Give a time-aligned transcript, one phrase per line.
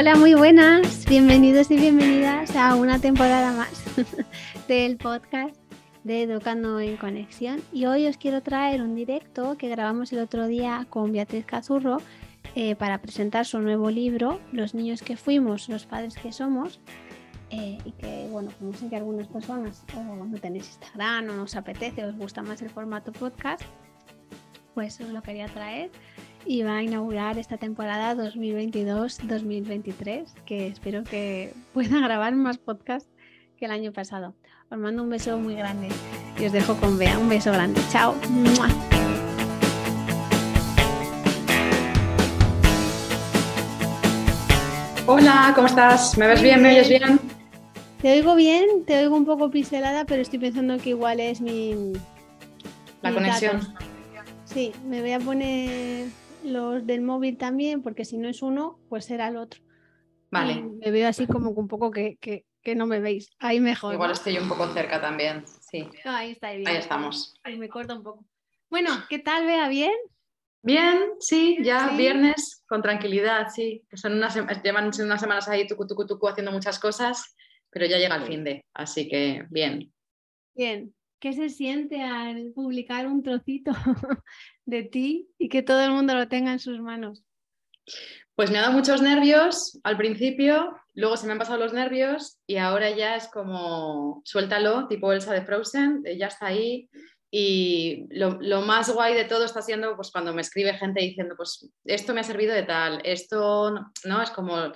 [0.00, 1.04] Hola, muy buenas.
[1.04, 3.84] Bienvenidos y bienvenidas a una temporada más
[4.66, 5.54] del podcast
[6.04, 7.60] de Educando en Conexión.
[7.70, 11.98] Y hoy os quiero traer un directo que grabamos el otro día con Beatriz Cazurro
[12.54, 16.80] eh, para presentar su nuevo libro, Los niños que fuimos, los padres que somos.
[17.50, 21.42] Eh, y que, bueno, como sé que algunas personas o no tenéis Instagram o no
[21.42, 23.64] os apetece, os gusta más el formato podcast,
[24.72, 25.90] pues os lo quería traer
[26.46, 33.08] y va a inaugurar esta temporada 2022-2023, que espero que pueda grabar más podcasts
[33.58, 34.34] que el año pasado.
[34.70, 35.88] Os mando un beso muy grande
[36.38, 37.18] y os dejo con Bea.
[37.18, 37.82] Un beso grande.
[37.90, 38.14] Chao.
[45.06, 46.16] Hola, ¿cómo estás?
[46.16, 46.62] ¿Me ves bien?
[46.62, 47.18] ¿Me oyes bien?
[48.00, 51.92] Te oigo bien, te oigo un poco pincelada, pero estoy pensando que igual es mi...
[53.02, 53.74] La conexión.
[54.44, 56.06] Sí, me voy a poner
[56.44, 59.60] los del móvil también, porque si no es uno, pues será el otro.
[60.30, 60.62] Vale.
[60.62, 62.44] me veo así como un poco que,
[62.76, 63.30] no me veis.
[63.38, 63.94] Ahí mejor.
[63.94, 65.88] Igual estoy un poco cerca también, sí.
[66.04, 66.68] ahí está bien.
[66.68, 67.34] Ahí estamos.
[67.42, 68.24] Ahí me corta un poco.
[68.68, 69.68] Bueno, ¿qué tal, Vea?
[69.68, 69.92] ¿Bien?
[70.62, 73.82] Bien, sí, ya viernes con tranquilidad, sí.
[73.94, 77.34] Son unas, llevan unas semanas ahí tucu, tucu, tucu, haciendo muchas cosas,
[77.70, 79.92] pero ya llega el fin de, así que bien.
[80.54, 80.94] Bien.
[81.20, 83.72] ¿Qué se siente al publicar un trocito
[84.64, 87.22] de ti y que todo el mundo lo tenga en sus manos?
[88.34, 92.38] Pues me ha dado muchos nervios al principio, luego se me han pasado los nervios
[92.46, 96.88] y ahora ya es como suéltalo, tipo Elsa de Frozen, ya está ahí.
[97.30, 101.70] Y lo, más guay de todo está siendo pues, cuando me escribe gente diciendo, pues
[101.84, 103.72] esto me ha servido de tal, esto
[104.04, 104.72] no, es como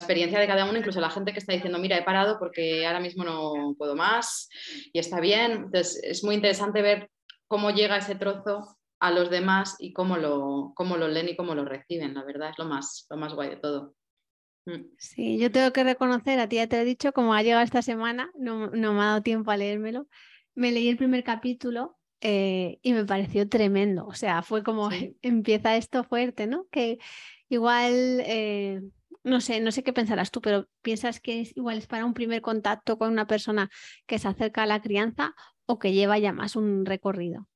[0.00, 3.00] experiencia de cada uno, incluso la gente que está diciendo, mira, he parado porque ahora
[3.00, 4.48] mismo no puedo más
[4.92, 5.52] y está bien.
[5.52, 7.10] Entonces es muy interesante ver
[7.48, 11.54] cómo llega ese trozo a los demás y cómo lo, cómo lo leen y cómo
[11.54, 13.94] lo reciben, la verdad, es lo más, lo más guay de todo.
[14.66, 14.84] Mm.
[14.98, 17.62] Sí, yo tengo que reconocer, a ti ya te lo he dicho, como ha llegado
[17.62, 20.08] esta semana, no, me ha dado tiempo a leérmelo,
[20.54, 24.90] me leí el primer capítulo eh, y me pareció tremendo, o sea, fue como
[25.22, 26.66] empieza esto fuerte, ¿no?
[26.70, 26.98] Que
[27.48, 28.82] igual, eh,
[29.24, 32.14] no sé, no sé qué pensarás tú, pero piensas que es, igual es para un
[32.14, 33.70] primer contacto con una persona
[34.06, 35.34] que se acerca a la crianza
[35.66, 37.46] o que lleva ya más un recorrido.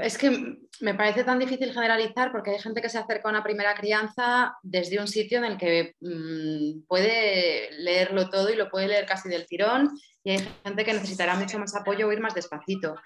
[0.00, 3.42] Es que me parece tan difícil generalizar porque hay gente que se acerca a una
[3.42, 8.88] primera crianza desde un sitio en el que mm, puede leerlo todo y lo puede
[8.88, 9.90] leer casi del tirón
[10.24, 12.96] y hay gente que necesitará mucho más apoyo o ir más despacito.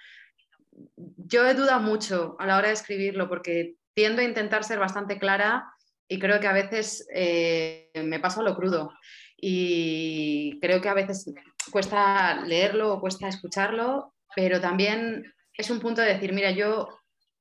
[0.97, 5.19] Yo he dudado mucho a la hora de escribirlo porque tiendo a intentar ser bastante
[5.19, 5.73] clara
[6.09, 8.93] y creo que a veces eh, me paso a lo crudo
[9.37, 11.33] y creo que a veces
[11.71, 16.89] cuesta leerlo o cuesta escucharlo, pero también es un punto de decir, mira, yo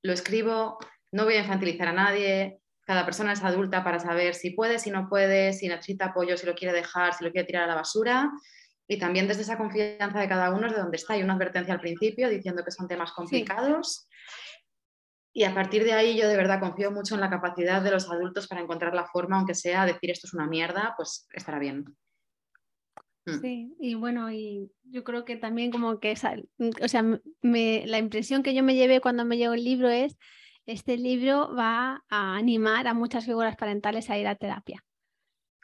[0.02, 0.78] lo escribo,
[1.12, 4.92] no voy a infantilizar a nadie, cada persona es adulta para saber si puede, si
[4.92, 7.76] no puede, si necesita apoyo, si lo quiere dejar, si lo quiere tirar a la
[7.76, 8.32] basura.
[8.88, 11.14] Y también desde esa confianza de cada uno es de donde está.
[11.14, 14.08] Hay una advertencia al principio diciendo que son temas complicados.
[15.38, 18.10] Y a partir de ahí yo de verdad confío mucho en la capacidad de los
[18.10, 21.84] adultos para encontrar la forma, aunque sea decir esto es una mierda, pues estará bien.
[23.26, 23.42] Mm.
[23.42, 27.04] Sí, y bueno, y yo creo que también como que esa, mm, o sea,
[27.42, 30.16] la impresión que yo me llevé cuando me llegó el libro es,
[30.66, 34.86] este libro va a animar a muchas figuras parentales a ir a terapia.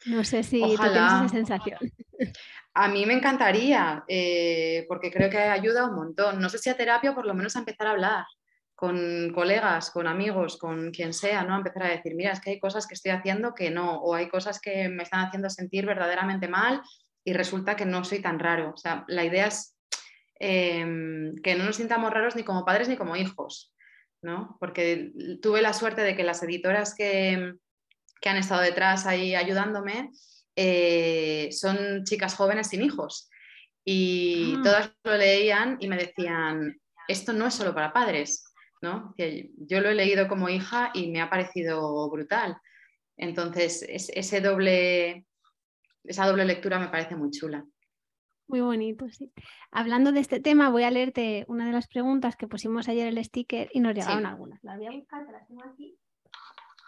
[0.05, 1.79] No sé si tú tienes esa sensación.
[2.73, 6.41] A mí me encantaría, eh, porque creo que ayuda un montón.
[6.41, 8.25] No sé si a terapia, por lo menos a empezar a hablar
[8.81, 11.55] con colegas, con amigos, con quien sea, ¿no?
[11.55, 14.27] Empezar a decir, mira, es que hay cosas que estoy haciendo que no, o hay
[14.27, 16.81] cosas que me están haciendo sentir verdaderamente mal
[17.23, 18.71] y resulta que no soy tan raro.
[18.73, 19.77] O sea, la idea es
[20.39, 23.71] em, que no nos sintamos raros ni como padres ni como hijos,
[24.23, 24.57] ¿no?
[24.59, 25.11] Porque
[25.43, 27.53] tuve la suerte de que las editoras que,
[28.25, 30.09] han estado detrás ahí ayudándome
[30.55, 33.29] eh, son chicas jóvenes sin hijos.
[33.85, 34.61] Y ah.
[34.63, 38.43] todas lo leían y me decían, esto no es solo para padres,
[38.81, 39.13] ¿no?
[39.17, 42.57] Yo lo he leído como hija y me ha parecido brutal.
[43.17, 45.25] Entonces, ese doble
[46.03, 47.65] esa doble lectura me parece muy chula.
[48.47, 49.31] Muy bonito, sí.
[49.71, 53.23] Hablando de este tema, voy a leerte una de las preguntas que pusimos ayer el
[53.23, 54.61] sticker y nos llegaron algunas.
[54.63, 55.97] Las voy a buscar, las tengo aquí.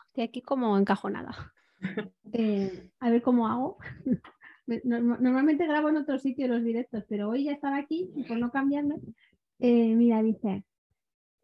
[0.07, 1.53] Estoy aquí como encajonada.
[2.35, 3.77] Eh, a ver cómo hago.
[4.65, 8.49] Normalmente grabo en otro sitio los directos, pero hoy ya estaba aquí y por no
[8.49, 8.95] cambiarme.
[9.59, 10.63] Eh, mira, dice,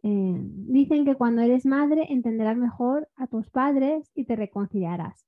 [0.01, 5.25] eh, dicen que cuando eres madre entenderás mejor a tus padres y te reconciliarás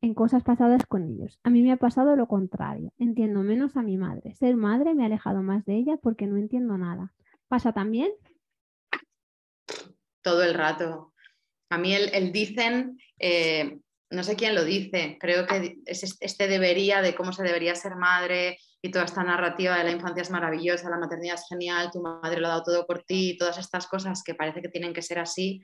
[0.00, 1.38] en cosas pasadas con ellos.
[1.44, 2.92] A mí me ha pasado lo contrario.
[2.98, 4.34] Entiendo menos a mi madre.
[4.34, 7.12] Ser madre me ha alejado más de ella porque no entiendo nada.
[7.48, 8.12] ¿Pasa también?
[10.22, 11.12] Todo el rato.
[11.70, 13.78] A mí el, dicen, eh,
[14.10, 17.96] no sé quién lo dice, creo que es este debería de cómo se debería ser
[17.96, 22.02] madre y toda esta narrativa de la infancia es maravillosa, la maternidad es genial, tu
[22.02, 25.02] madre lo ha dado todo por ti, todas estas cosas que parece que tienen que
[25.02, 25.62] ser así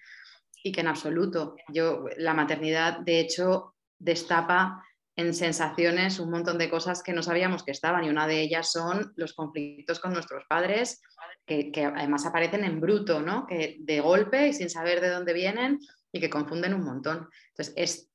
[0.63, 1.57] y que en absoluto.
[1.69, 4.85] Yo, la maternidad, de hecho, destapa
[5.17, 8.71] en sensaciones un montón de cosas que no sabíamos que estaban y una de ellas
[8.71, 11.03] son los conflictos con nuestros padres,
[11.45, 13.45] que, que además aparecen en bruto, ¿no?
[13.49, 15.81] que de golpe y sin saber de dónde vienen
[16.13, 17.29] y que confunden un montón.
[17.49, 18.11] Entonces, es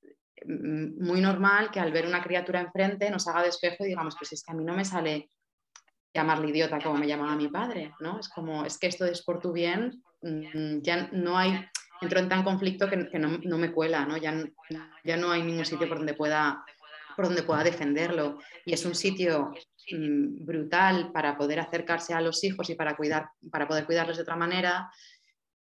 [0.48, 4.44] muy normal que al ver una criatura enfrente nos haga despejo y digamos, pues es
[4.44, 5.30] que a mí no me sale
[6.14, 8.20] llamarle idiota como me llamaba mi padre, ¿no?
[8.20, 11.66] Es como, es que esto es por tu bien, mm, ya no hay,
[12.02, 14.18] entro en tan conflicto que, no, me cuela, ¿no?
[14.18, 14.34] Ya,
[15.04, 16.64] ya no hay ningún sitio por donde pueda
[17.16, 18.40] por donde pueda defenderlo.
[18.66, 19.52] Y es un sitio
[19.92, 24.24] mm, brutal para poder acercarse a los hijos y para, cuidar, para poder cuidarlos de
[24.24, 24.90] otra manera,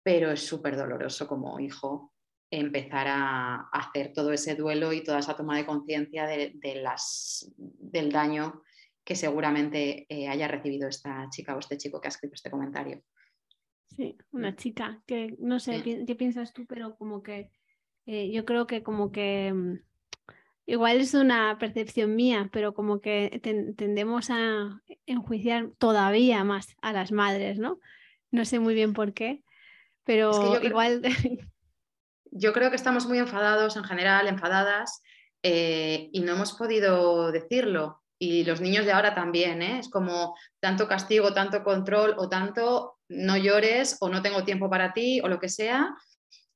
[0.02, 2.13] pero es súper doloroso como hijo
[2.50, 8.12] empezar a hacer todo ese duelo y toda esa toma de conciencia de, las, del
[8.12, 8.62] daño
[9.04, 13.02] que seguramente eh, haya recibido esta chica o este chico que ha escrito este comentario.
[13.96, 14.56] Sí, una mm.
[14.56, 17.50] chica que no sé qué, piensas tú, pero como que
[18.06, 19.78] eh, yo creo que como que mm,
[20.66, 23.40] igual es una percepción mía, pero como que
[23.76, 27.78] tendemos a enjuiciar todavía más a las madres, ¿no?
[28.30, 29.42] No sé muy bien por qué,
[30.04, 31.02] pero igual...
[32.34, 35.02] yo creo que estamos muy enfadados en general, enfadadas,
[35.42, 38.02] eh, y no hemos podido decirlo.
[38.18, 39.78] Y los niños de ahora también, ¿eh?
[39.78, 44.92] Es como tanto castigo, tanto control o tanto no llores o no tengo tiempo para
[44.92, 45.94] ti o lo que sea,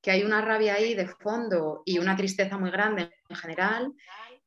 [0.02, 3.92] que hay una rabia ahí de fondo y una tristeza muy grande en general.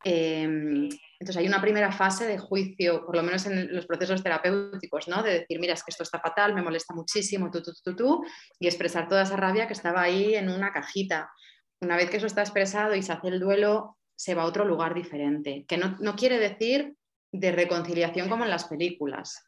[0.04, 0.90] Em,
[1.20, 5.22] entonces hay una primera fase de juicio, por lo menos en los procesos terapéuticos, ¿no?
[5.22, 8.26] De decir, mira, es que esto está fatal, me molesta muchísimo, tú, tú, tú, tú,
[8.60, 11.32] y expresar toda esa rabia que estaba ahí en una cajita.
[11.80, 14.66] Una vez que eso está expresado y se hace el duelo, se va a otro
[14.66, 16.96] lugar diferente, que no, no quiere decir
[17.32, 19.44] de reconciliación como en las películas,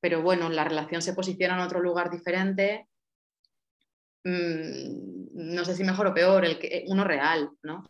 [0.00, 2.88] pero bueno, la relación se posiciona en otro lugar diferente
[4.24, 7.84] mm, no sé si mejor o peor, el que, uno real, ¿no?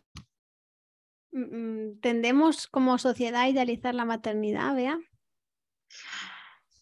[1.31, 4.99] Mm, mm, ¿Tendemos como sociedad a idealizar la maternidad, Bea?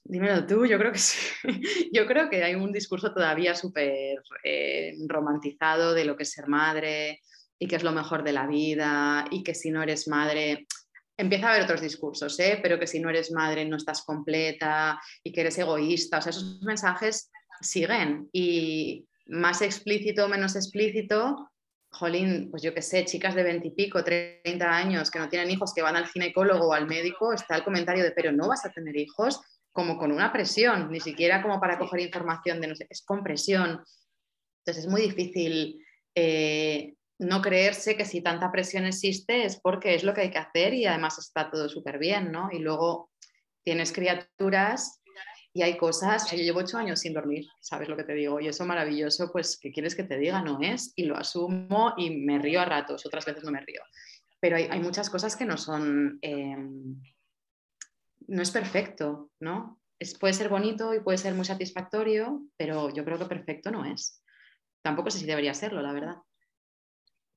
[0.04, 1.20] Dímelo tú, yo creo que sí.
[1.94, 6.48] Yo creo que hay un discurso todavía súper eh, romantizado de lo que es ser
[6.48, 7.22] madre
[7.60, 10.66] y que es lo mejor de la vida y que si no eres madre,
[11.16, 12.60] empieza a haber otros discursos, ¿eh?
[12.64, 16.18] pero que si no eres madre no estás completa y que eres egoísta.
[16.18, 17.30] O sea, esos mensajes
[17.62, 21.52] siguen y más explícito o menos explícito,
[21.92, 25.50] jolín, pues yo qué sé, chicas de 20 y pico, 30 años que no tienen
[25.50, 28.66] hijos, que van al ginecólogo o al médico, está el comentario de, pero no vas
[28.66, 29.42] a tener hijos,
[29.72, 33.24] como con una presión, ni siquiera como para coger información de no sé, es con
[33.24, 33.84] presión.
[34.60, 35.84] Entonces es muy difícil
[36.16, 40.38] eh, no creerse que si tanta presión existe es porque es lo que hay que
[40.38, 42.50] hacer y además está todo súper bien, ¿no?
[42.52, 43.12] Y luego
[43.64, 44.99] tienes criaturas
[45.54, 48.40] y hay cosas, yo llevo ocho años sin dormir, ¿sabes lo que te digo?
[48.40, 50.42] Y eso maravilloso, pues, ¿qué quieres que te diga?
[50.42, 53.82] No es, y lo asumo y me río a ratos, otras veces no me río.
[54.40, 57.02] Pero hay, muchas cosas que no son, em,
[58.28, 59.82] no es perfecto, ¿no?
[59.98, 63.86] Es, puede ser bonito y puede ser muy satisfactorio, pero yo creo que perfecto no
[63.86, 64.24] es.
[64.82, 66.16] Tampoco sé si debería serlo, la verdad.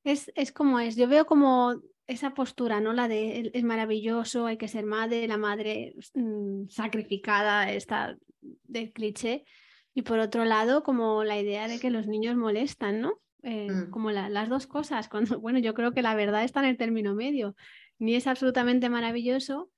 [0.05, 0.97] Es, es como es.
[0.97, 2.93] Yo veo como esa postura, ¿no?
[2.93, 9.45] La de es maravilloso, hay que ser madre, la madre mm, sacrificada, está del cliché.
[9.95, 13.21] Y por otro lado, como la idea de que los niños molestan, ¿no?
[13.43, 13.91] Eh, mm.
[13.91, 15.09] Como las dos cosas.
[15.09, 17.55] Cuando, bueno, yo creo que la verdad está en el término medio.
[17.99, 19.71] Ni es absolutamente maravilloso,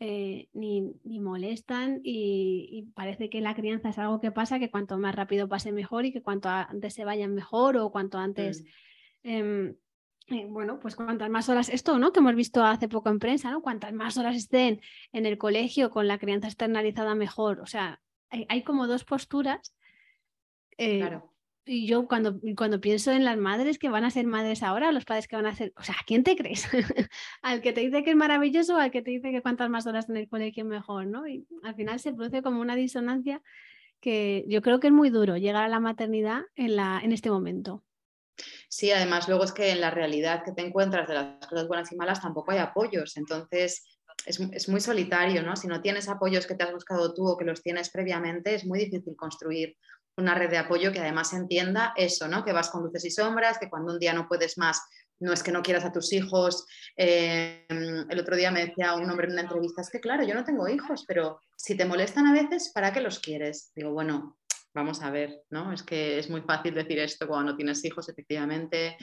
[0.00, 4.98] eh, ni, ni, molestan y, parece que la crianza es algo que pasa, que cuanto
[4.98, 8.62] más rápido pase mejor y que cuanto antes se vayan mejor o cuanto antes...
[8.62, 8.66] Mm.
[9.22, 9.76] Em,
[10.30, 12.12] eh, bueno, pues cuantas más horas, esto, ¿no?
[12.12, 13.62] Que hemos visto hace poco en prensa, ¿no?
[13.62, 14.80] Cuantas más horas estén
[15.12, 17.60] en el colegio con la crianza externalizada, mejor.
[17.60, 19.74] O sea, hay, como dos posturas.
[20.78, 21.34] Eh, claro.
[21.66, 25.04] Y yo cuando, cuando pienso en las madres que van a ser madres ahora, los
[25.04, 26.68] padres que van a ser, o sea, ¿a quién te crees?
[27.42, 29.86] ¿Al que te dice que es maravilloso o al que te dice que cuantas más
[29.86, 31.26] horas en el colegio mejor, ¿no?
[31.26, 33.42] Y al final se produce como una disonancia
[34.00, 37.30] que yo creo que es muy duro llegar a la maternidad en, la, en este
[37.30, 37.84] momento.
[38.68, 41.92] Sí, además luego es que en la realidad que te encuentras de las cosas buenas
[41.92, 43.84] y malas tampoco hay apoyos, entonces
[44.26, 45.56] es, muy solitario, ¿no?
[45.56, 48.66] Si no tienes apoyos que te has buscado tú o que los tienes previamente, es
[48.66, 49.76] muy difícil construir
[50.16, 52.44] una red de apoyo que además entienda eso, ¿no?
[52.44, 54.82] Que vas con luces y sombras, que cuando un día no puedes más,
[55.18, 56.66] no es que no quieras a tus hijos.
[56.96, 60.34] Eh, el otro día me decía un hombre en una entrevista, es que claro, yo
[60.34, 63.72] no tengo hijos, pero si te molestan a veces, ¿para qué los quieres?
[63.74, 64.38] Digo, bueno,
[64.74, 65.72] vamos a ver, ¿no?
[65.72, 68.96] Es que es muy fácil decir esto cuando tienes hijos, efectivamente,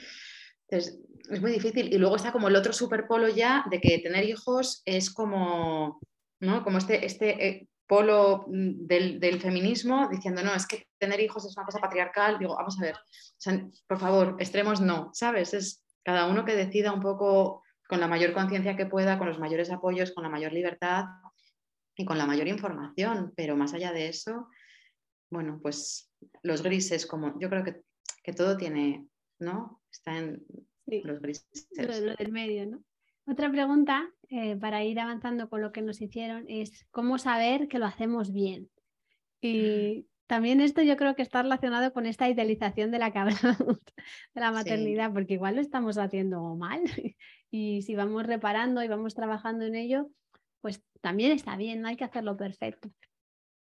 [0.68, 1.92] Entonces, es muy difícil.
[1.92, 6.00] Y luego está como el otro superpolo ya de que tener hijos es como,
[6.40, 6.62] ¿no?
[6.62, 11.56] Como este, este eh, polo mm, del, feminismo diciendo, no, es que tener hijos es
[11.56, 12.38] una cosa patriarcal.
[12.38, 12.96] Digo, vamos a ver,
[13.86, 15.54] por favor, extremos no, ¿sabes?
[15.54, 19.38] Es cada uno que decida un poco con la mayor conciencia que pueda, con los
[19.38, 21.06] mayores apoyos, con la mayor libertad
[21.96, 23.32] y con la mayor información.
[23.34, 24.48] Pero más allá de eso,
[25.30, 26.10] bueno, pues
[26.42, 27.82] los grises, como yo creo que,
[28.22, 29.06] que todo tiene,
[29.38, 29.82] ¿no?
[29.90, 30.44] Está en
[30.86, 31.68] los grises.
[31.76, 32.82] Lo, del medio, ¿no?
[33.26, 37.78] Otra pregunta eh, para ir avanzando con lo que nos hicieron es cómo saber que
[37.78, 38.70] lo hacemos bien.
[39.40, 43.18] Y también esto yo creo que está relacionado con esta idealización de la que
[44.34, 46.82] de la maternidad, porque igual lo estamos haciendo mal.
[47.50, 50.10] Y si vamos reparando y vamos trabajando en ello,
[50.60, 52.90] pues también está bien, no hay que hacerlo perfecto.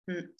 [0.07, 0.31] Mm.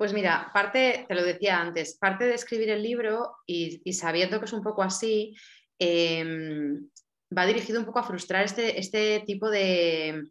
[0.00, 4.46] Pues mira, parte, te lo decía antes, parte de escribir el libro y, sabiendo que
[4.46, 5.36] es un poco así,
[5.78, 6.88] em,
[7.36, 10.22] va dirigido un poco a frustrar este, este tipo de,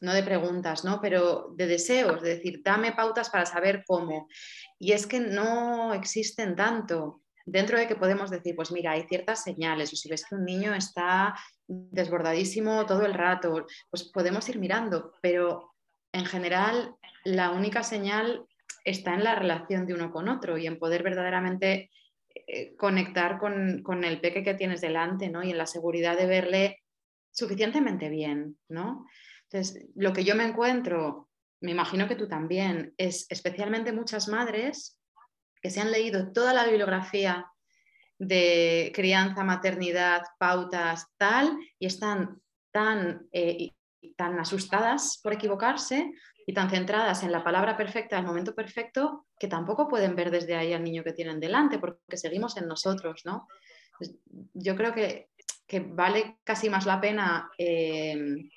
[0.00, 0.98] no de preguntas, ¿no?
[1.02, 4.28] pero de deseos, de decir, dame pautas para saber cómo.
[4.78, 7.20] Y es que no existen tanto.
[7.44, 10.46] Dentro de que podemos decir, pues mira, hay ciertas señales, o si ves que un
[10.46, 11.34] niño está
[11.68, 15.74] desbordadísimo todo el rato, pues podemos ir mirando, pero
[16.14, 18.46] en general la única señal
[18.86, 21.90] está en la relación de uno con otro y en poder verdaderamente
[22.46, 25.42] eh, conectar con, el peque que tienes delante, ¿no?
[25.42, 26.82] Y en la seguridad de verle
[27.32, 29.04] suficientemente bien, ¿no?
[29.50, 31.28] Entonces, lo que yo me encuentro,
[31.60, 34.96] me imagino que tú también, es especialmente muchas madres
[35.60, 37.46] que se han leído toda la bibliografía
[38.18, 42.40] de crianza, maternidad, pautas, tal, y están
[42.70, 43.72] tan, eh,
[44.16, 46.12] tan asustadas por equivocarse
[46.48, 50.54] y tan centradas en la palabra perfecta, el momento perfecto, que tampoco pueden ver desde
[50.54, 53.48] ahí al niño que tienen delante, porque seguimos en nosotros, ¿no?
[54.54, 55.28] Yo creo que,
[55.88, 58.48] vale casi más la pena em,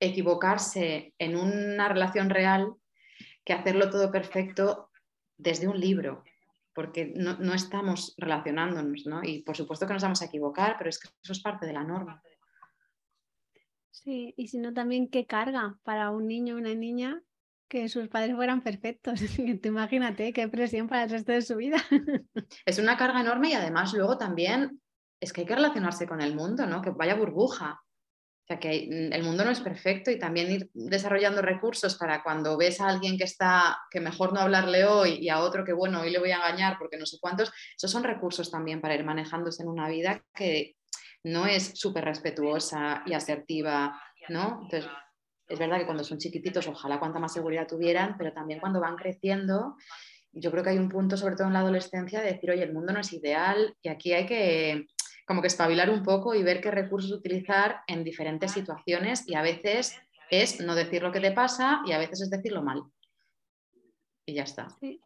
[0.00, 2.74] equivocarse en una relación real
[3.44, 4.90] que hacerlo todo perfecto
[5.36, 6.24] desde un libro,
[6.74, 9.22] porque no, no, estamos relacionándonos, ¿no?
[9.22, 11.72] Y por supuesto que nos vamos a equivocar, pero es que eso es parte de
[11.72, 12.20] la norma.
[13.92, 17.22] Sí, y si no también qué carga para un niño o una niña
[17.68, 19.20] que sus padres fueran perfectos.
[19.64, 21.76] imagínate qué presión para el resto de su vida.
[22.66, 24.80] Es una carga enorme y además luego también
[25.20, 26.80] es que hay que relacionarse con el mundo, ¿no?
[26.80, 27.80] Que vaya burbuja.
[27.80, 32.22] O sea, que mm, el mundo no es perfecto y también ir desarrollando recursos para
[32.22, 35.72] cuando ves a alguien que está, que mejor no hablarle hoy y a otro que,
[35.72, 38.94] bueno, hoy le voy a engañar porque no sé cuántos, esos son recursos también para
[38.94, 40.76] ir manejándose en una vida que
[41.24, 44.60] no es súper respetuosa y asertiva, ¿no?
[44.62, 44.90] Entonces,
[45.48, 48.96] es verdad que cuando son chiquititos, ojalá cuanta más seguridad tuvieran, pero también cuando van
[48.96, 49.76] creciendo,
[50.32, 52.74] yo creo que hay un punto, sobre todo en la adolescencia, de decir, oye, el
[52.74, 54.86] mundo no es ideal y aquí hay que
[55.26, 59.42] como que espabilar un poco y ver qué recursos utilizar en diferentes situaciones y a
[59.42, 59.94] veces
[60.30, 62.82] es no decir lo que te pasa y a veces es decirlo mal.
[64.24, 64.70] Y ya está.
[64.80, 65.00] Sí,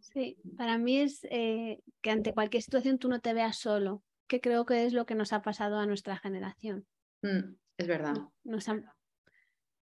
[0.00, 0.36] sí.
[0.56, 4.66] para mí es eh, que ante cualquier situación tú no te veas solo, que creo
[4.66, 6.84] que es lo que nos ha pasado a nuestra generación.
[7.22, 8.16] Mm, es verdad.
[8.42, 8.68] Nos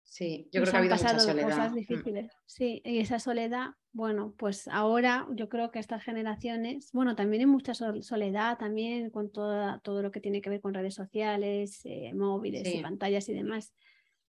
[0.10, 1.50] Sí, yo creo que ha habido mucha soledad.
[1.50, 1.76] cosas mm.
[1.76, 2.32] difíciles.
[2.48, 7.46] Sí, y esa soledad, bueno, pues ahora yo creo que estas generaciones, bueno, también hay
[7.46, 12.12] mucha soledad también con toda, todo lo que tiene que ver con redes sociales, eh,
[12.16, 13.72] móviles y pantallas y demás.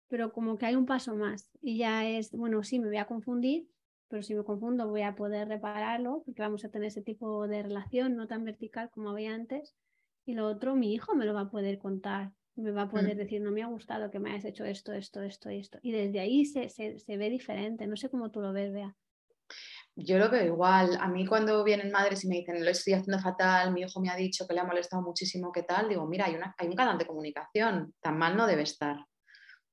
[0.07, 3.05] Pero como que hay un paso más y ya es, bueno, sí, me voy a
[3.05, 3.67] confundir,
[4.07, 7.63] pero si me confundo voy a poder repararlo porque vamos a tener ese tipo de
[7.63, 9.75] relación no tan vertical como había antes.
[10.25, 13.15] Y lo otro, mi hijo me lo va a poder contar me va a poder
[13.15, 13.17] mm.
[13.17, 15.79] decir, no me ha gustado que me hayas hecho esto, esto, esto y esto.
[15.81, 17.87] Y desde ahí se, se, ve diferente.
[17.87, 18.95] No sé cómo tú lo ves, Bea.
[19.95, 20.97] Yo lo veo igual.
[20.99, 24.09] A mí cuando vienen madres y me dicen, lo estoy haciendo fatal, mi hijo me
[24.09, 25.89] ha dicho que le ha molestado muchísimo, ¿qué tal?
[25.89, 28.97] Digo, mira, hay, una, hay un canal de comunicación, tan mal no debe estar.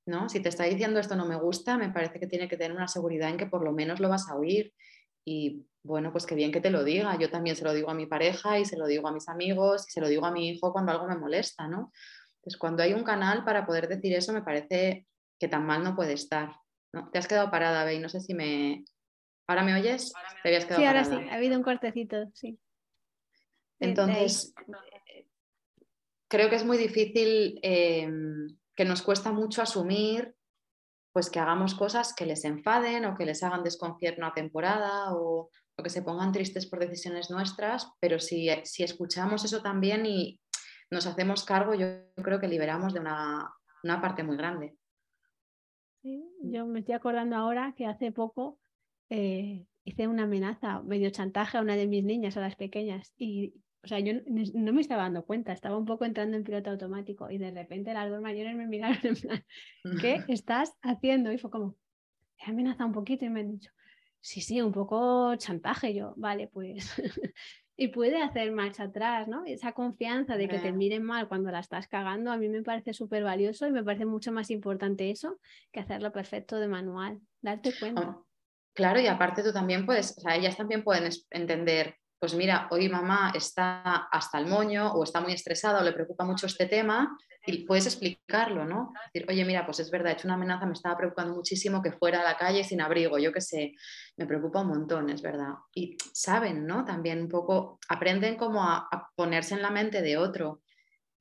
[0.07, 0.29] ¿no?
[0.29, 2.89] Si te está diciendo esto no me gusta, me parece que tiene que tener una
[2.89, 4.73] seguridad en que por lo menos lo vas a oír.
[5.25, 7.17] Y bueno, pues qué bien que te lo diga.
[7.19, 9.87] Yo también se lo digo a mi pareja y se lo digo a mis amigos
[9.89, 11.93] y se lo digo a mi hijo cuando algo me molesta, ¿no?
[12.43, 15.07] Entonces, cuando hay un canal para poder decir eso, me parece
[15.39, 16.57] que tan mal no puede estar.
[16.93, 17.09] ¿no?
[17.11, 18.85] Te has quedado parada, Bey, no sé si me...
[19.47, 20.13] ¿Ahora me oyes?
[20.43, 22.59] Te habías quedado sí, ahora sí, ha habido un cortecito, sí.
[23.79, 24.53] Entonces,
[26.29, 28.11] creo que es muy difícil, eh,
[28.75, 30.35] que nos cuesta mucho asumir
[31.13, 35.51] pues que hagamos cosas que les enfaden o que les hagan desconfiar una temporada o,
[35.77, 40.41] o que se pongan tristes por decisiones nuestras, pero si, si escuchamos eso también y,
[40.93, 41.87] nos hacemos cargo, yo
[42.23, 43.51] creo que liberamos de una,
[43.83, 44.77] parte muy grande.
[46.03, 48.59] yo me estoy acordando ahora que hace poco
[49.09, 53.55] eh, hice una amenaza, medio chantaje a una de mis niñas, a las pequeñas, y
[53.83, 57.29] o sea, yo no me estaba dando cuenta, estaba un poco entrando en piloto automático
[57.31, 59.45] y de repente las dos mayores me miraron en plan,
[60.01, 61.33] ¿qué estás haciendo?
[61.33, 61.75] Y fue como,
[62.39, 63.71] he amenazado un poquito y me han dicho,
[64.21, 65.95] sí, sí, un poco chantaje.
[65.95, 66.93] Yo, vale, pues.
[67.83, 69.45] Y puede hacer marcha atrás, ¿no?
[69.45, 72.93] Esa confianza de que te miren mal cuando la estás cagando, a mí me parece
[72.93, 75.41] súper valioso y me parece mucho más importante eso
[75.73, 78.19] que hacerlo perfecto de manual, darte cuenta.
[78.73, 82.89] claro, y aparte tú también puedes, o sea, ellas también pueden entender pues mira, hoy
[82.89, 87.19] mamá está hasta el moño o está muy estresada o le preocupa mucho este tema
[87.47, 88.93] y puedes explicarlo, ¿no?
[89.13, 91.93] Decir, oye, mira, pues es verdad, he hecho una amenaza, me estaba preocupando muchísimo que
[91.93, 93.75] fuera a la calle sin abrigo, yo qué sé,
[94.17, 95.55] me preocupa un montón, es verdad.
[95.75, 96.85] Y saben, ¿no?
[96.85, 100.63] También un poco, aprenden como a, ponerse en la mente de otro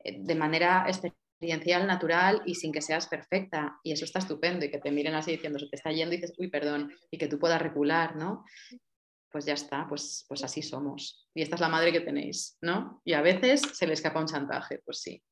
[0.04, 3.80] eh, de manera experiencial, natural y sin que seas perfecta.
[3.84, 6.18] Y eso está estupendo y que te miren así diciendo, se te está yendo y
[6.18, 8.46] dices, uy, perdón, y que tú puedas recular, ¿no?
[9.32, 11.26] pues ya está, pues, pues así somos.
[11.34, 13.02] Y esta es la madre que tenéis, ¿no?
[13.06, 15.24] Y a veces se le escapa un chantaje, pues sí,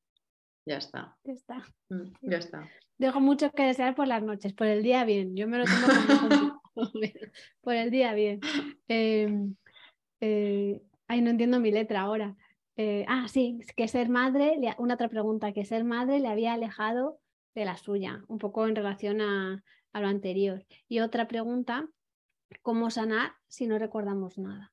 [0.66, 1.16] ya está.
[1.24, 1.64] Ya está.
[1.88, 2.68] Mm, ya está.
[2.98, 5.34] Dejo mucho que desear por las noches, por el día bien.
[5.36, 6.60] Yo me lo tomo como
[7.62, 8.40] por el día bien.
[8.88, 9.56] Em,
[10.20, 12.36] eh, ay, no entiendo mi letra ahora.
[12.76, 17.20] Eh, ah, sí, que ser madre, una otra pregunta, que ser madre le había alejado
[17.54, 19.62] de la suya, un poco en relación a,
[19.92, 20.64] a lo anterior.
[20.88, 21.88] Y otra pregunta,
[22.62, 24.72] cómo sanar si no recordamos nada.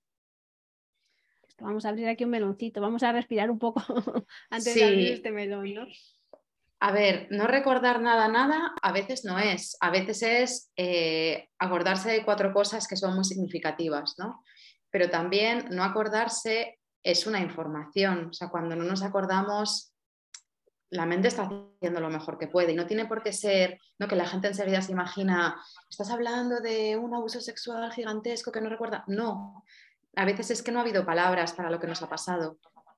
[1.60, 3.82] Vamos a abrir aquí un meloncito, vamos a respirar un poco
[4.50, 5.88] antes de abrir este melón, ¿no?
[6.80, 9.78] A ver, no recordar nada, nada, a veces no es.
[9.82, 14.44] A veces es eh, acordarse de cuatro cosas que son muy significativas, ¿no?
[14.92, 18.28] Pero también no acordarse es una información.
[18.30, 19.92] O sea, cuando no nos acordamos,
[20.90, 24.08] la mente está haciendo lo mejor que puede y no tiene por qué ser ¿no?
[24.08, 25.60] que la gente enseguida se imagina,
[25.90, 29.04] estás hablando de un abuso sexual gigantesco que no recuerda.
[29.08, 29.64] No,
[30.18, 32.58] a veces es que no ha habido palabras para lo que nos ha pasado.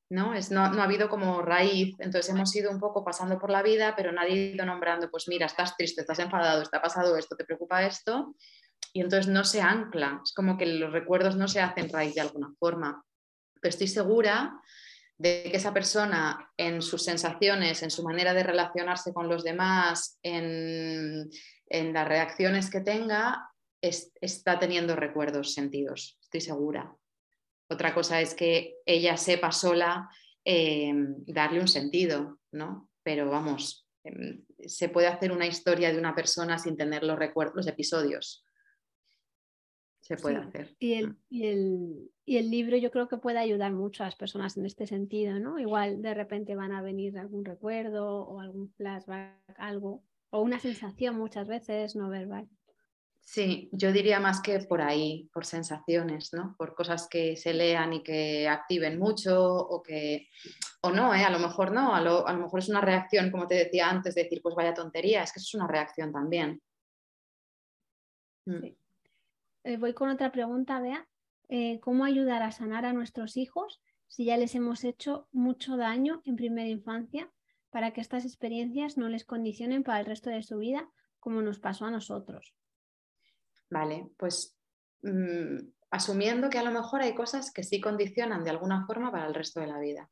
[0.10, 0.34] ¿no?
[0.34, 3.62] Es, no, no ha habido como raíz, entonces hemos ido un poco pasando por la
[3.62, 7.36] vida, pero nadie ha ido nombrando, pues mira, estás triste, estás enfadado, está pasado esto,
[7.36, 8.36] te preocupa esto,
[8.92, 12.22] y entonces no se ancla, es como que los recuerdos no se hacen raíz de
[12.22, 13.04] alguna forma.
[13.62, 14.60] Pero estoy segura
[15.18, 20.18] de que esa persona en sus sensaciones, en su manera de relacionarse con los demás,
[20.24, 21.30] en,
[21.70, 26.96] las reacciones que tenga, está teniendo recuerdos sentidos, estoy segura.
[27.70, 30.10] Otra cosa es que ella sepa sola
[30.44, 30.92] eh,
[31.28, 32.90] darle un sentido, ¿no?
[33.04, 37.56] Pero vamos, em, se puede hacer una historia de una persona sin tener los recuerdos,
[37.56, 38.44] los episodios
[40.02, 40.76] se puede hacer.
[40.80, 44.16] Y el, y, el, y el, libro yo creo que puede ayudar mucho a las
[44.16, 45.60] personas en este sentido, ¿no?
[45.60, 51.16] Igual de repente van a venir algún recuerdo o algún flashback, algo, o una sensación
[51.16, 52.50] muchas veces no verbal.
[53.32, 56.56] Sí, yo diría más que por ahí, por sensaciones, ¿no?
[56.58, 60.30] Por cosas que se lean y que activen mucho o que,
[60.82, 61.24] o no, ¿eh?
[61.24, 63.88] a lo mejor no, a lo, a lo mejor es una reacción, como te decía
[63.88, 66.60] antes, de decir, pues vaya tontería, es que eso es una reacción también.
[69.64, 71.08] Eh, voy con otra pregunta, Bea.
[71.50, 76.24] Eh, ¿Cómo ayudar a sanar a nuestros hijos si ya les hemos hecho mucho daño
[76.26, 77.32] en primera infancia
[77.70, 80.90] para que estas experiencias no les condicionen para el resto de su vida
[81.20, 82.56] como nos pasó a nosotros?
[83.70, 84.58] Vale, pues
[85.04, 85.58] mm,
[85.92, 89.34] asumiendo que a lo mejor hay cosas que sí condicionan de alguna forma para el
[89.34, 90.10] resto de la vida.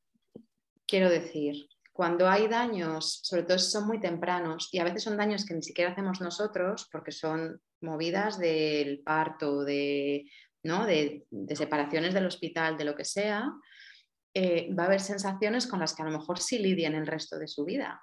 [0.86, 5.18] Quiero decir, cuando hay daños, sobre todo si son muy tempranos, y a veces son
[5.18, 10.30] daños que ni siquiera hacemos nosotros porque son movidas del parto, de,
[10.64, 10.86] ¿no?
[10.86, 13.52] de, separaciones del hospital, de lo que sea,
[14.34, 17.40] eh, va a haber sensaciones con las que a lo mejor sí lidian el resto
[17.40, 18.02] de su vida.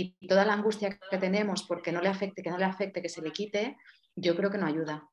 [0.00, 3.08] Y toda la angustia que tenemos porque no le afecte, que no le afecte, que
[3.08, 3.76] se le quite,
[4.14, 5.10] yo creo que no ayuda.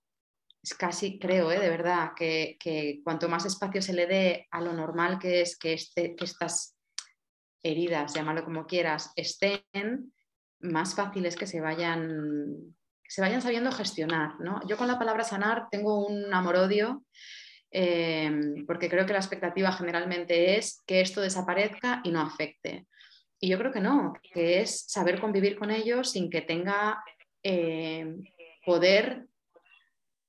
[0.62, 1.60] Es casi, creo, ¿eh?
[1.60, 5.74] de verdad, que, cuanto más espacio se le dé a lo normal que es que,
[5.74, 6.78] este, que estas
[7.64, 10.14] heridas, llámalo como quieras, estén,
[10.60, 12.76] más fácil es que se vayan
[13.08, 14.40] se vayan sabiendo gestionar.
[14.40, 14.60] ¿no?
[14.68, 17.04] Yo con la palabra sanar tengo un amor-odio
[17.72, 22.86] eh, porque creo que la expectativa generalmente es que esto desaparezca y no afecte.
[23.40, 27.04] Y yo creo que no, que es saber convivir con ellos sin que tenga
[27.44, 28.16] eh,
[28.66, 29.28] poder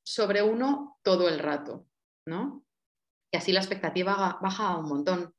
[0.04, 1.86] sobre uno todo el rato,
[2.26, 2.64] ¿no?
[3.32, 5.36] Y así la expectativa baja un montón.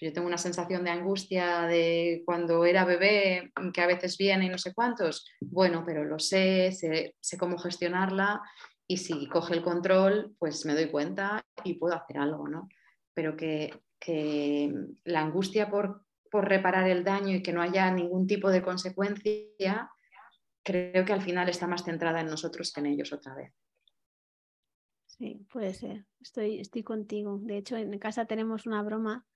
[0.00, 4.48] Yo tengo una sensación de angustia de cuando era bebé, que a veces viene y
[4.48, 5.26] no sé cuántos.
[5.40, 8.40] Bueno, pero lo sé, sé, cómo gestionarla
[8.86, 12.68] y si coge el control, pues me doy cuenta y puedo hacer algo, ¿no?
[13.14, 13.78] Pero que,
[15.04, 19.90] la angustia por, por reparar el daño y que no haya ningún tipo de consecuencia,
[20.62, 23.52] creo que al final está más centrada en nosotros que en ellos otra vez.
[25.06, 26.06] Sí, puede ser.
[26.20, 27.38] Estoy, estoy contigo.
[27.42, 29.26] De hecho, en casa tenemos una broma.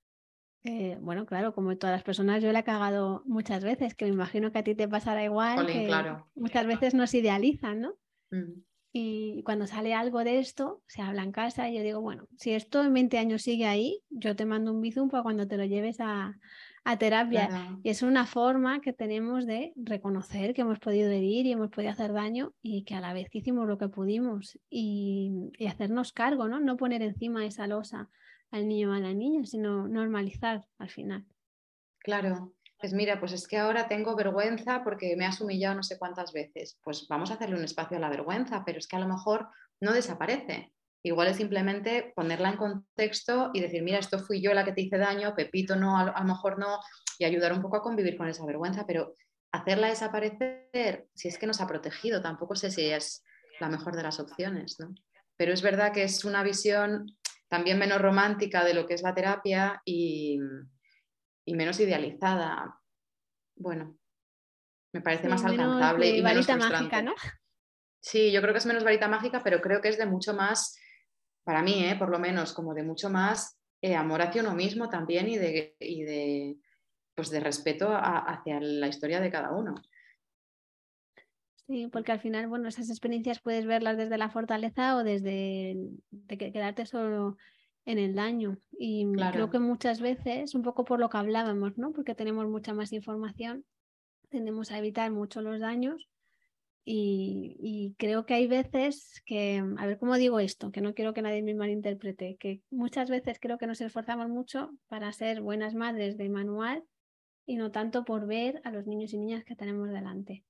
[0.62, 4.12] Eh, bueno, claro, como todas las personas, yo la he cagado muchas veces, que me
[4.12, 5.66] imagino que a ti te pasará igual.
[5.66, 6.26] claro.
[6.34, 7.98] Muchas veces nos idealizan, ¿no?
[8.30, 8.62] Mm.
[8.96, 12.52] Y cuando sale algo de esto, se habla en casa y yo digo, bueno, si
[12.52, 15.64] esto en 20 años sigue ahí, yo te mando un bizum para cuando te lo
[15.64, 16.38] lleves a,
[16.84, 17.76] a terapia.
[17.82, 21.90] Y es una forma que tenemos de reconocer que hemos podido herir y hemos podido
[21.90, 26.12] hacer daño y que a la vez que hicimos lo que pudimos y, y hacernos
[26.12, 26.60] cargo, ¿no?
[26.60, 28.08] No poner encima esa losa
[28.52, 31.26] al niño o a la niña, sino normalizar al final.
[31.98, 35.98] Claro, pues mira, pues es que ahora tengo vergüenza porque me has humillado no sé
[35.98, 36.78] cuántas veces.
[36.82, 39.48] Pues vamos a hacerle un espacio a la vergüenza, pero es que a lo mejor
[39.80, 40.72] no desaparece.
[41.02, 44.80] Igual es simplemente ponerla en contexto y decir, mira, esto fui yo la que te
[44.80, 46.78] hice daño, Pepito no, a lo mejor no,
[47.18, 49.12] y ayudar un poco a convivir con esa vergüenza, pero
[49.52, 53.22] hacerla desaparecer, si es que nos ha protegido, tampoco sé si es
[53.60, 54.94] la mejor de las opciones, ¿no?
[55.36, 57.06] Pero es verdad que es una visión
[57.48, 60.38] también menos romántica de lo que es la terapia y,
[61.44, 62.80] y menos idealizada.
[63.56, 63.98] Bueno,
[64.92, 67.14] me parece más alcanzable y menos mágica, ¿no?
[68.00, 70.78] Sí, yo creo que es menos varita mágica, pero creo que es de mucho más,
[71.42, 71.96] para mí, ¿eh?
[71.96, 75.74] por lo menos, como de mucho más eh, amor hacia uno mismo también y de,
[75.80, 76.56] de,
[77.14, 79.74] pues de respeto hacia la historia de cada uno.
[81.66, 85.76] Sí, porque al final, bueno, esas experiencias puedes verlas desde la fortaleza o desde
[86.10, 87.38] de quedarte solo
[87.84, 88.58] en el daño.
[88.72, 91.92] Y creo que muchas veces, un poco por lo que hablábamos, ¿no?
[91.92, 93.64] Porque tenemos mucha más información,
[94.28, 96.08] tendemos a evitar mucho los daños.
[96.86, 101.22] Y, creo que hay veces que, a ver cómo digo esto, que no quiero que
[101.22, 106.18] nadie me malinterprete, que muchas veces creo que nos esforzamos mucho para ser buenas madres
[106.18, 106.84] de manual
[107.46, 110.44] y no tanto por ver a los niños y niñas que tenemos delante.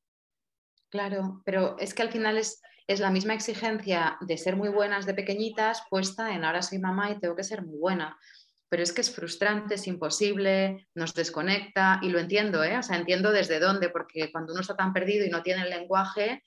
[0.95, 5.07] Claro, pero es que al final es, es la misma exigencia de ser muy buenas
[5.07, 8.17] de pequeñitas puesta en ahora soy mamá y tengo que ser muy buena.
[8.69, 12.79] Pero es que es frustrante, es imposible, nos desconecta y lo entiendo, ¿eh?
[12.79, 15.71] O sea, entiendo desde dónde, porque cuando uno está tan perdido y no tiene el
[15.71, 16.45] lenguaje,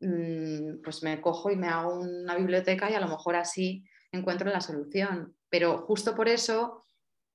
[0.00, 4.50] mm, pues me cojo y me hago una biblioteca y a lo mejor así encuentro
[4.50, 5.36] la solución.
[5.48, 6.84] Pero justo por eso,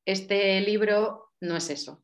[0.04, 2.04] este libro no es eso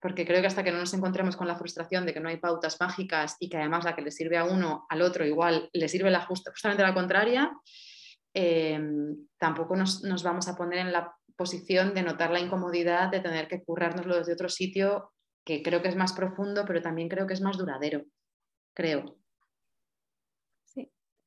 [0.00, 2.36] porque creo que hasta que no nos encontremos con la frustración de que no hay
[2.36, 5.88] pautas mágicas y que además la que le sirve a uno, al otro igual le
[5.88, 7.50] sirve la justamente la contraria,
[8.32, 13.48] em, tampoco nos, vamos a poner en la posición de notar la incomodidad de tener
[13.48, 15.12] que currárnoslo desde otro sitio
[15.44, 18.04] que creo que es más profundo, pero también creo que es más duradero,
[18.74, 19.16] creo.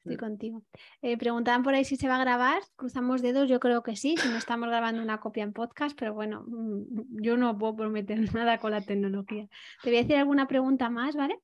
[0.04, 0.20] Estoy mm.
[0.20, 0.64] contigo.
[1.02, 2.62] Eh, preguntaban por ahí si se va a grabar.
[2.76, 6.14] Cruzamos dedos, yo creo que sí, si no estamos grabando una copia en podcast, pero
[6.14, 9.48] bueno, mm, yo no puedo prometer nada con la tecnología.
[9.84, 11.38] Te voy a decir alguna pregunta más, ¿vale?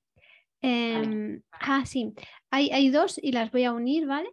[0.62, 2.14] Em, ah, sí,
[2.50, 4.30] hay, hay, dos y las voy a unir, ¿vale?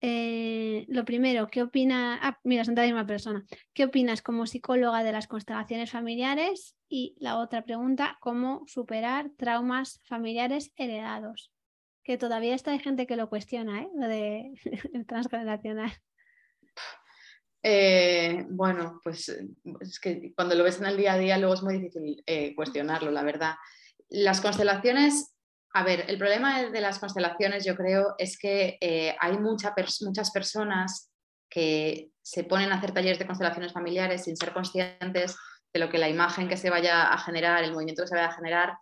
[0.00, 2.20] Eh, lo primero, ¿qué opinas?
[2.22, 3.44] Ah, mira, son de la misma persona.
[3.72, 6.76] ¿Qué opinas como psicóloga de las constelaciones familiares?
[6.88, 11.50] Y la otra pregunta, ¿cómo superar traumas familiares heredados?
[12.08, 13.88] Que todavía está hay gente que lo cuestiona, ¿eh?
[13.94, 14.54] lo de
[15.06, 15.92] transgeneracional.
[17.62, 21.62] Eh, bueno, pues es que cuando lo ves en el día a día luego es
[21.62, 23.56] muy difícil eh, cuestionarlo, la verdad.
[24.08, 25.34] Las constelaciones,
[25.74, 31.12] a ver, el problema de las constelaciones yo creo es que eh, hay muchas personas
[31.50, 35.36] que se ponen a hacer talleres de constelaciones familiares sin ser conscientes
[35.74, 38.28] de lo que la imagen que se vaya a generar, el movimiento que se vaya
[38.28, 38.78] a generar,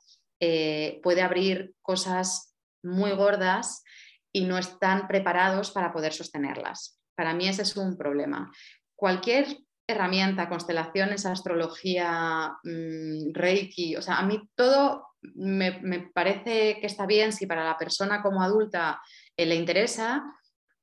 [1.03, 2.56] puede abrir cosas
[2.87, 3.85] muy gordas
[4.33, 7.01] y no están preparados para poder sostenerlas.
[7.15, 8.53] Para mí ese es un problema.
[8.95, 9.47] Cualquier
[9.87, 17.33] herramienta, constelaciones, astrología, mm, reiki, o sea, a mí todo me, parece que está bien
[17.33, 19.01] si para la persona como adulta
[19.37, 20.25] eh, le interesa,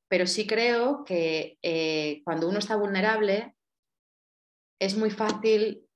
[0.08, 3.54] pero sí creo que eh, cuando uno está vulnerable
[4.78, 5.86] es muy fácil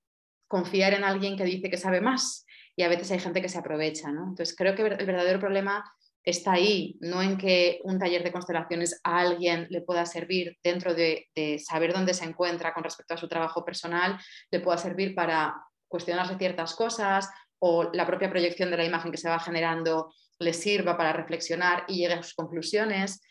[0.46, 3.58] confiar en alguien que dice que sabe más y a veces hay gente que se
[3.58, 4.10] aprovecha.
[4.10, 4.28] ¿no?
[4.28, 5.84] Entonces creo que el verdadero problema
[6.28, 10.94] está ahí, no en que un taller de constelaciones a alguien le pueda servir dentro
[10.94, 11.26] de,
[11.64, 14.18] saber dónde se encuentra con respecto a su trabajo personal,
[14.50, 15.54] le pueda servir para
[15.88, 20.52] cuestionarse ciertas cosas o la propia proyección de la imagen que se va generando le
[20.52, 23.22] sirva para reflexionar y llegue a sus conclusiones.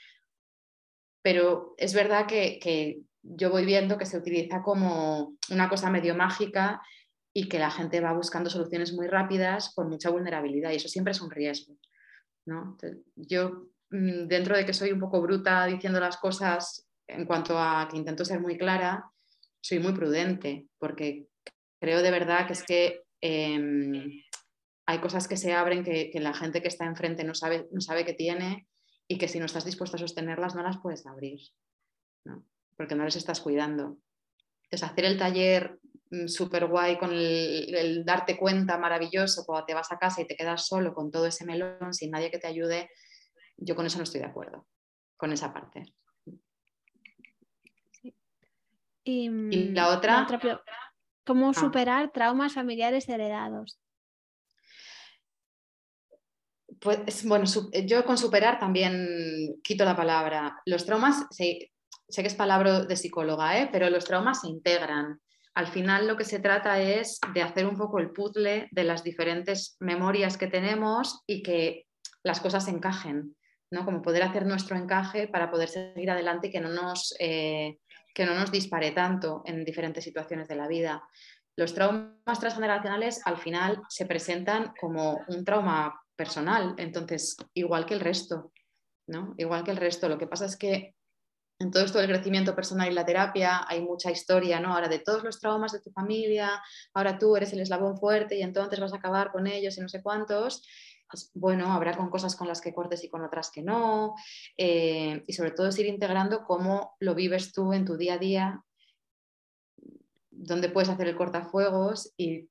[1.21, 6.15] Pero es verdad que, que yo voy viendo que se utiliza como una cosa medio
[6.15, 6.81] mágica
[7.31, 11.11] y que la gente va buscando soluciones muy rápidas con mucha vulnerabilidad y eso siempre
[11.11, 11.75] es un riesgo
[13.15, 17.87] yo, mm, dentro de que soy un poco bruta diciendo las cosas en cuanto a
[17.89, 19.09] que intento ser muy clara,
[19.61, 21.27] soy muy prudente, porque
[21.79, 24.21] creo de verdad que es que em,
[24.85, 28.05] hay cosas que se abren que, la gente que está enfrente no sabe, no sabe
[28.05, 28.67] que tiene
[29.07, 31.39] y que si no estás dispuesto a sostenerlas no las puedes abrir,
[32.75, 33.97] porque no les estás cuidando.
[34.63, 35.79] Entonces, hacer el taller
[36.27, 40.65] súper guay con el, darte cuenta maravilloso cuando te vas a casa y te quedas
[40.65, 42.89] solo con todo ese melón sin nadie que te ayude,
[43.57, 44.67] yo con eso no estoy de acuerdo,
[45.15, 45.85] con esa parte.
[49.03, 50.27] Y, mm, la otra...
[51.27, 51.53] ¿Cómo ah.
[51.53, 53.77] superar traumas familiares heredados?
[56.79, 57.45] Pues bueno,
[57.85, 60.61] yo con superar también quito la palabra.
[60.65, 61.71] Los traumas, sé,
[62.15, 63.69] que es palabra de psicóloga, ¿eh?
[63.71, 65.19] pero los traumas se integran.
[65.57, 69.03] Al final lo que se trata es de hacer un poco el puzzle de las
[69.03, 71.87] diferentes memorias que tenemos y que
[72.23, 73.35] las cosas encajen,
[73.71, 73.83] ¿no?
[73.83, 77.79] Como poder hacer nuestro encaje para poder seguir adelante y que no nos eh,
[78.13, 81.01] que no nos dispare tanto en diferentes situaciones de la vida.
[81.55, 88.01] Los traumas transgeneracionales al final se presentan como un trauma personal, entonces igual que el
[88.01, 88.51] resto,
[89.07, 89.33] ¿no?
[89.37, 90.07] Igual que el resto.
[90.07, 90.93] Lo que pasa es que
[91.59, 94.73] en todo esto del crecimiento personal y la terapia hay mucha historia, ¿no?
[94.73, 96.61] Ahora de todos los traumas de tu familia,
[96.93, 99.89] ahora tú eres el eslabón fuerte y entonces vas a acabar con ellos y no
[99.89, 100.63] sé cuántos.
[101.09, 104.13] Pues, bueno, habrá con cosas con las que cortes y con otras que no.
[104.57, 108.17] Eh, y sobre todo es ir integrando cómo lo vives tú en tu día a
[108.19, 108.63] día,
[110.29, 112.49] dónde puedes hacer el cortafuegos y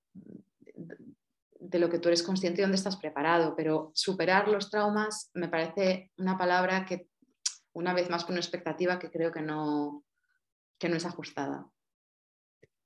[1.60, 3.54] de lo que tú eres consciente y dónde estás preparado.
[3.56, 7.08] Pero superar los traumas me parece una palabra que,
[7.76, 10.02] una vez más, con una expectativa que creo que no,
[10.78, 11.66] que no es ajustada.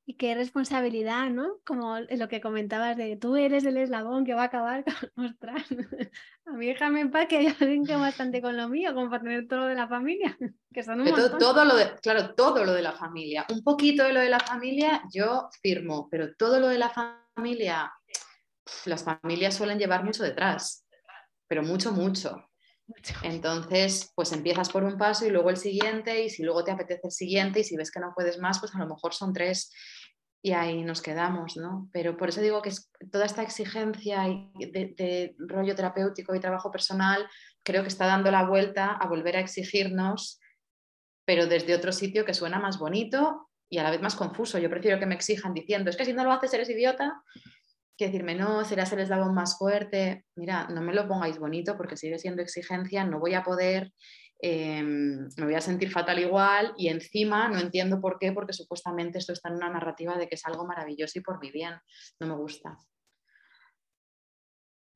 [0.05, 1.59] Y qué responsabilidad, ¿no?
[1.65, 5.27] Como lo que comentabas de tú eres el eslabón que va a acabar con.
[5.27, 5.65] Ostras,
[6.47, 9.23] a mí déjame en paz que hay alguien que bastante con lo mío, como para
[9.23, 10.37] tener todo lo de la familia,
[10.75, 13.47] que son un todo, todo, lo de, Claro, todo lo de la familia.
[13.53, 17.93] Un poquito de lo de la familia yo firmo, pero todo lo de la familia,
[18.87, 20.85] las familias suelen llevar mucho detrás,
[21.47, 22.50] pero mucho, mucho.
[23.23, 27.03] Entonces, pues empiezas por un paso y luego el siguiente, y si luego te apetece
[27.05, 29.73] el siguiente, y si ves que no puedes más, pues a lo mejor son tres
[30.43, 31.89] y ahí nos quedamos, ¿no?
[31.93, 32.73] Pero por eso digo que
[33.13, 34.23] toda esta exigencia
[34.59, 37.29] de, rollo terapéutico y trabajo personal
[37.63, 40.41] creo que está dando la vuelta a volver a exigirnos,
[41.27, 44.59] pero desde otro sitio que suena más bonito y a la vez más confuso.
[44.59, 47.23] Yo prefiero que me exijan diciendo, es que si no lo haces eres idiota,
[48.01, 50.25] que decirme, no, serás el eslabón más fuerte.
[50.35, 53.93] Mira, no me lo pongáis bonito porque sigue siendo exigencia, no voy a poder
[54.43, 59.19] Em, me voy a sentir fatal igual y encima no entiendo por qué, porque supuestamente
[59.19, 61.75] esto está en una narrativa de que es algo maravilloso y por mi bien.
[62.19, 62.79] No me gusta.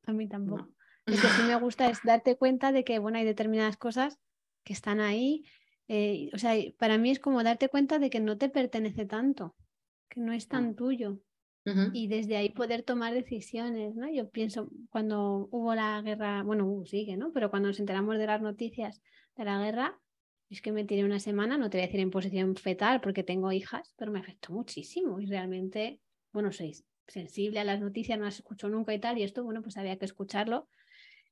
[0.06, 0.68] A mí tampoco.
[1.06, 4.18] Lo que sí me gusta es darte cuenta de que bueno, hay determinadas cosas
[4.64, 5.44] que están ahí.
[5.88, 9.54] Eh, o sea, para mí es como darte cuenta de que no te pertenece tanto,
[10.08, 11.18] que no es tan tuyo.
[11.90, 14.10] Y desde ahí poder tomar decisiones, ¿no?
[14.10, 17.32] Yo pienso cuando hubo la guerra, bueno, sigue, ¿no?
[17.32, 19.00] Pero cuando nos enteramos de las noticias
[19.36, 20.00] de la guerra,
[20.50, 23.24] es que me tiré una semana, no te voy a decir en posición fetal porque
[23.24, 26.00] tengo hijas, pero me afectó muchísimo y realmente,
[26.32, 26.72] bueno, soy
[27.06, 29.98] sensible a las noticias, no las escucho nunca y tal, y esto, bueno, pues había
[29.98, 30.68] que escucharlo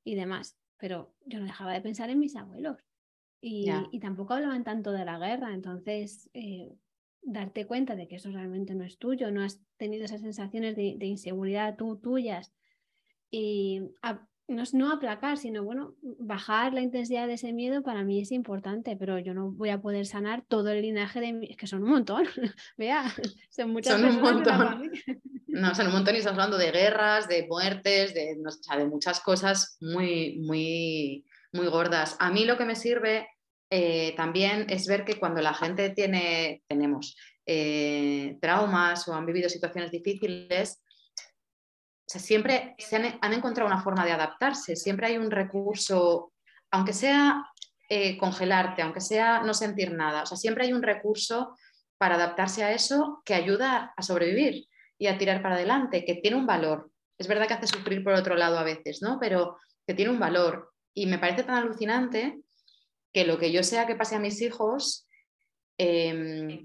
[0.05, 2.79] y demás, pero yo no dejaba de pensar en mis abuelos
[3.41, 6.71] y, y tampoco hablaban tanto de la guerra, entonces eh,
[7.23, 10.95] darte cuenta de que eso realmente no es tuyo, no has tenido esas sensaciones de,
[10.99, 12.53] de inseguridad tú, tuyas
[13.31, 13.81] y
[14.49, 18.33] no es no aplacar, sino bueno, bajar la intensidad de ese miedo para mí es
[18.33, 21.83] importante, pero yo no voy a poder sanar todo el linaje de es que son
[21.85, 22.27] un montón,
[22.77, 23.05] vea,
[23.51, 24.93] son muchas son un montón.
[25.55, 29.77] No, son un montón y estamos hablando de guerras, de muertes, de, de muchas cosas
[29.83, 32.17] muy, muy, muy gordas.
[32.21, 33.29] A mí lo que me sirve
[33.75, 39.49] eh, también es ver que cuando la gente tiene, tenemos eh, traumas o han vivido
[39.49, 40.83] situaciones difíciles,
[42.05, 46.35] siempre se han, encontrado una forma de adaptarse, siempre hay un recurso,
[46.71, 47.47] aunque sea
[47.89, 51.57] eh, congelarte, aunque sea no sentir nada, o sea, siempre hay un recurso
[51.97, 54.67] para adaptarse a eso que ayuda a sobrevivir
[54.99, 56.91] y a tirar para adelante, que tiene un valor.
[57.17, 59.19] Es verdad que hace sufrir por otro lado a veces, ¿no?
[59.19, 59.57] Pero
[59.87, 60.75] que tiene un valor.
[60.93, 62.43] Y me parece tan alucinante
[63.13, 65.07] que lo que yo sea que pase a mis hijos
[65.79, 66.65] em,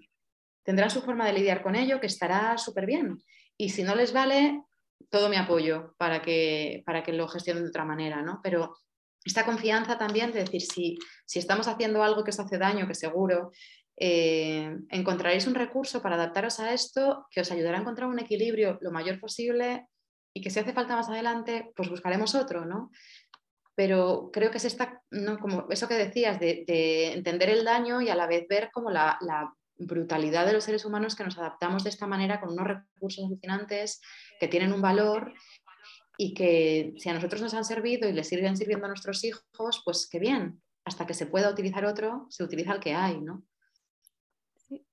[0.63, 3.17] tendrán su forma de lidiar con ello, que estará súper bien.
[3.57, 4.62] Y si no les vale,
[5.10, 8.39] todo mi apoyo para que, para que lo gestionen de otra manera, ¿no?
[8.43, 8.75] Pero
[9.23, 12.95] esta confianza también de decir, si, si estamos haciendo algo que os hace daño, que
[12.95, 13.51] seguro,
[13.99, 18.77] eh, encontraréis un recurso para adaptaros a esto que os ayudará a encontrar un equilibrio
[18.81, 19.88] lo mayor posible
[20.33, 22.91] y que si hace falta más adelante, pues buscaremos otro, ¿no?
[23.77, 25.37] Pero creo que es esta, ¿no?
[25.37, 29.19] como eso que decías, de, entender el daño y a la vez ver como la,
[29.79, 34.01] brutalidad de los seres humanos que nos adaptamos de esta manera con unos recursos alucinantes
[34.39, 35.35] que tienen un valor
[36.17, 39.83] y que si a nosotros nos han servido y les siguen sirviendo a nuestros hijos,
[39.85, 40.63] pues qué bien.
[40.83, 43.43] hasta que se pueda utilizar otro, se utiliza el que hay, ¿no?
[44.55, 44.83] Sí,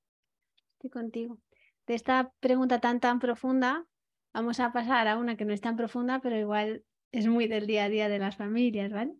[0.74, 1.38] estoy contigo.
[1.86, 3.86] De esta pregunta tan tan profunda,
[4.34, 6.84] vamos a pasar a una que no es tan profunda, pero igual
[7.18, 9.14] es muy del día a día de las familias, ¿vale?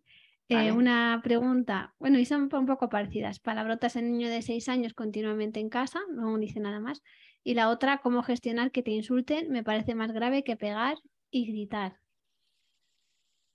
[0.47, 3.39] Eh, una pregunta, bueno, y son un poco parecidas.
[3.39, 7.01] Palabrotas en niño de seis años continuamente en casa, no dice nada más.
[7.43, 10.97] Y la otra, cómo gestionar que te insulten, me parece más grave que pegar
[11.31, 11.99] y gritar.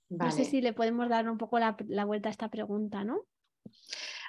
[0.09, 1.75] No sé si le podemos dar un poco la,
[2.05, 3.21] vuelta a esta pregunta, ¿no?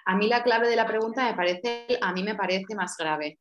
[0.05, 3.41] A mí la clave de la pregunta me parece, a mí me parece más grave.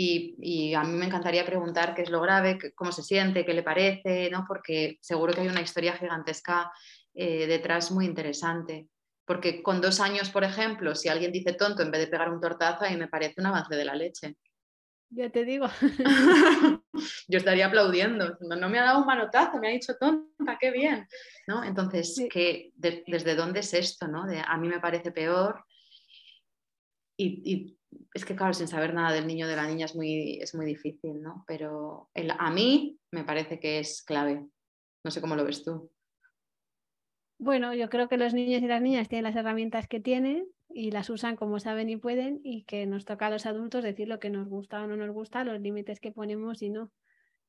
[0.00, 3.64] Y, a mí me encantaría preguntar qué es lo grave, cómo se siente, qué le
[3.64, 4.44] parece, ¿no?
[4.46, 6.70] Porque seguro que hay una historia gigantesca
[7.14, 8.86] eh, detrás muy interesante.
[9.24, 12.40] Porque con dos años, por ejemplo, si alguien dice tonto en vez de pegar un
[12.40, 14.36] tortazo, a mí me parece un avance de la leche.
[15.10, 15.66] Ya te digo.
[17.28, 18.38] Yo estaría aplaudiendo.
[18.40, 21.08] No, me ha dado un manotazo, me ha dicho tonta, qué bien.
[21.48, 21.64] ¿No?
[21.64, 22.14] Entonces,
[22.76, 24.06] ¿desde dónde es esto?
[24.06, 24.26] ¿no?
[24.46, 25.64] a mí me parece peor.
[27.20, 27.77] Y,
[28.14, 30.54] es que, claro, sin saber nada del niño o de la niña es muy, es
[30.54, 31.44] muy difícil, ¿no?
[31.46, 34.46] Pero a mí me parece que es clave.
[35.04, 35.90] No sé cómo lo ves tú.
[37.38, 40.90] Bueno, yo creo que los niños y las niñas tienen las herramientas que tienen y
[40.90, 44.18] las usan como saben y pueden y que nos toca a los adultos decir lo
[44.18, 46.90] que nos gusta o no nos gusta, los límites que ponemos y no.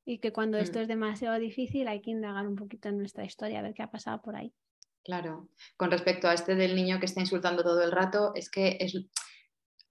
[0.04, 0.82] Y que cuando esto mm.
[0.82, 3.90] es demasiado difícil hay que indagar un poquito en nuestra historia, a ver qué ha
[3.90, 4.52] pasado por ahí.
[5.04, 5.48] Claro.
[5.76, 8.94] Con respecto a este del niño que está insultando todo el rato, es que es,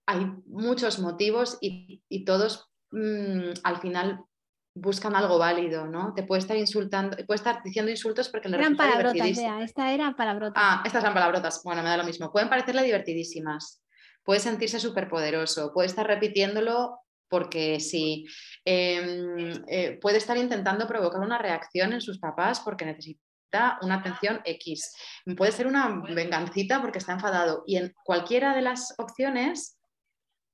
[0.09, 4.25] hay muchos motivos y, todos mm, al final
[4.73, 6.15] buscan algo válido, ¿no?
[6.15, 10.63] Te puede estar insultando, puede estar diciendo insultos porque le Eran palabrotas, esta era palabrotas.
[10.65, 11.61] Ah, estas eran palabrotas.
[11.63, 12.31] Bueno, me da lo mismo.
[12.31, 13.83] Pueden parecerle divertidísimas.
[14.23, 15.71] Puede sentirse súper poderoso.
[15.73, 18.25] Puede estar repitiéndolo porque sí.
[18.65, 24.41] Em, eh, puede estar intentando provocar una reacción en sus papás porque necesita una atención
[24.43, 24.95] X.
[25.37, 27.63] Puede ser una vengancita porque está enfadado.
[27.67, 29.78] Y en cualquiera de las opciones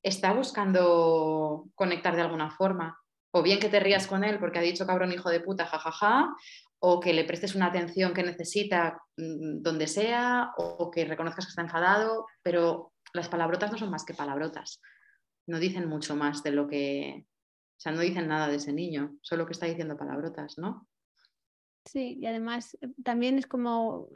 [0.06, 3.00] está buscando conectar de alguna forma
[3.32, 6.34] o bien que te rías con él porque ha dicho cabrón hijo de puta, jajaja,
[6.80, 11.50] o que le prestes una atención que necesita mm, donde sea, o que reconozcas que
[11.50, 14.80] está enfadado, pero las palabrotas no son más que palabrotas,
[15.48, 19.18] no dicen mucho más de lo que, o sea, no dicen nada de ese niño,
[19.22, 20.88] solo que está diciendo palabrotas, ¿no?
[21.84, 24.08] Sí, y además eh, también es como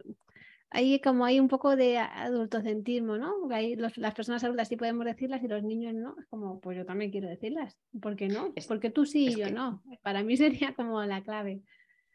[0.71, 3.33] hay como hay un poco de adultocentrismo, ¿no?
[3.41, 6.15] Porque las personas adultas sí podemos decirlas y los niños no.
[6.19, 7.75] Es como, pues yo también quiero decirlas.
[7.99, 8.53] ¿Por qué no?
[8.67, 9.83] Porque tú sí y yo no.
[10.03, 11.61] Para mí sería como la clave.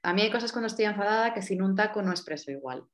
[0.02, 2.84] A mí hay cosas cuando estoy enfadada que sin un taco no expreso igual.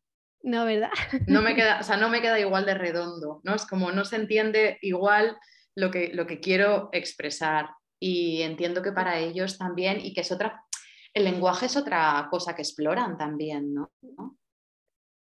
[0.42, 0.90] No, ¿verdad?
[1.26, 3.54] No me queda, o sea, no me queda igual de redondo, ¿no?
[3.54, 5.36] Es como no se entiende igual
[5.74, 7.70] lo que, lo que quiero expresar.
[7.98, 10.64] Y entiendo que para ellos también, y que es otra,
[11.12, 13.90] el lenguaje es otra cosa que exploran también, ¿no?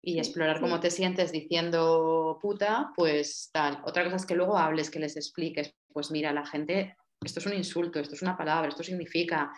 [0.07, 3.83] Y explorar cómo te sientes diciendo puta, pues tal.
[3.85, 7.47] Otra cosa es que luego hables, que les expliques, pues mira, la gente, esto es
[7.47, 9.53] un insulto, esto es una palabra, esto significa,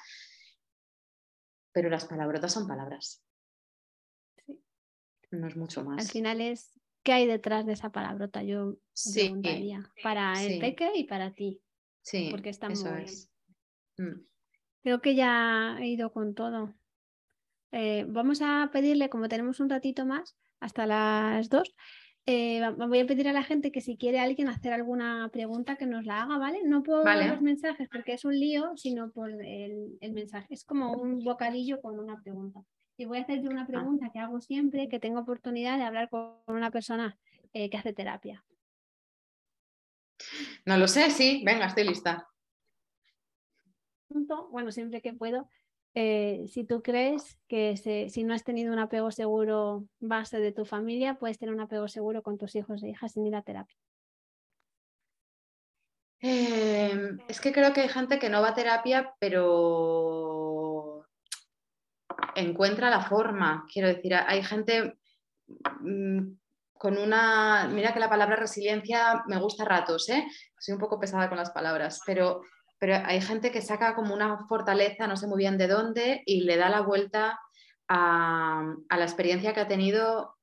[1.71, 3.23] pero las palabrotas son palabras.
[5.31, 6.03] No es mucho más.
[6.03, 10.93] Al final es qué hay detrás de esa palabrota, yo sí, preguntaría, para el peque
[10.95, 11.61] y para ti.
[12.01, 12.83] Sí, porque está muy
[13.99, 14.27] mm.
[14.83, 16.75] Creo que ya he ido con todo.
[17.73, 21.75] Eh, vamos a pedirle, como tenemos un ratito más, hasta las dos,
[22.31, 25.87] eh, voy a pedir a la gente que si quiere alguien hacer alguna pregunta que
[25.87, 26.61] nos la haga, ¿vale?
[26.63, 30.53] No por los mensajes porque es un lío, sino por el, mensaje.
[30.53, 32.61] Es como un bocadillo con una pregunta.
[32.99, 33.67] Y voy a hacerte una ah.
[33.67, 37.19] pregunta que hago siempre, que tengo oportunidad de hablar con una persona
[37.55, 38.45] eh, que hace terapia.
[40.67, 42.29] No lo sé, sí, venga, estoy lista.
[44.51, 45.49] Bueno, siempre que puedo,
[46.01, 50.65] eh, si tú crees que si no has tenido un apego seguro base de tu
[50.65, 53.77] familia, puedes tener un apego seguro con tus hijos e hijas sin ir a terapia.
[56.21, 61.05] Em, es que creo que hay gente que no va a terapia, pero
[62.37, 63.67] encuentra la forma.
[63.73, 65.01] Quiero decir, hay gente
[65.81, 66.21] mm,
[66.75, 67.67] con una.
[67.73, 70.25] Mira que la palabra resiliencia me gusta a ratos, ¿eh?
[70.61, 72.43] Soy un poco pesada con las palabras, pero
[72.79, 76.43] pero hay gente que saca como una fortaleza, no sé muy bien de dónde, y
[76.43, 77.39] le da la vuelta
[77.89, 80.37] a, la experiencia que ha tenido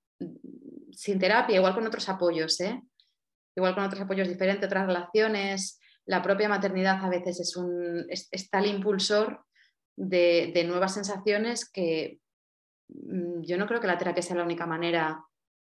[0.91, 2.81] sin terapia, igual con otros apoyos, ¿eh?
[3.55, 5.79] igual con otros apoyos diferentes, otras relaciones.
[6.05, 9.45] La propia maternidad a veces es, un, es, tal impulsor
[9.95, 12.19] de, nuevas sensaciones que
[12.89, 15.23] mm, yo no creo que la terapia sea la única manera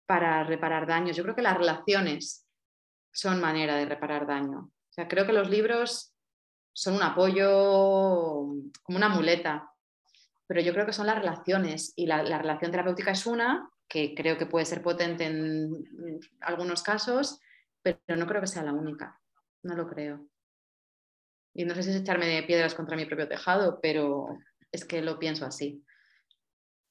[0.05, 1.15] para reparar daños.
[1.15, 2.45] Yo creo que las relaciones
[3.13, 4.59] son manera de reparar daño.
[4.59, 6.13] O sea, creo que los libros
[6.79, 7.49] son un apoyo,
[8.83, 9.69] como una muleta,
[10.47, 14.37] pero yo creo que son las relaciones y la, relación terapéutica es una que creo
[14.37, 15.73] que puede ser potente en
[16.39, 17.41] algunos casos,
[17.81, 19.19] pero no creo que sea la única.
[19.61, 20.25] No lo creo.
[21.53, 24.37] Y no sé si es echarme piedras contra mi propio tejado, pero
[24.71, 25.83] es que lo pienso así.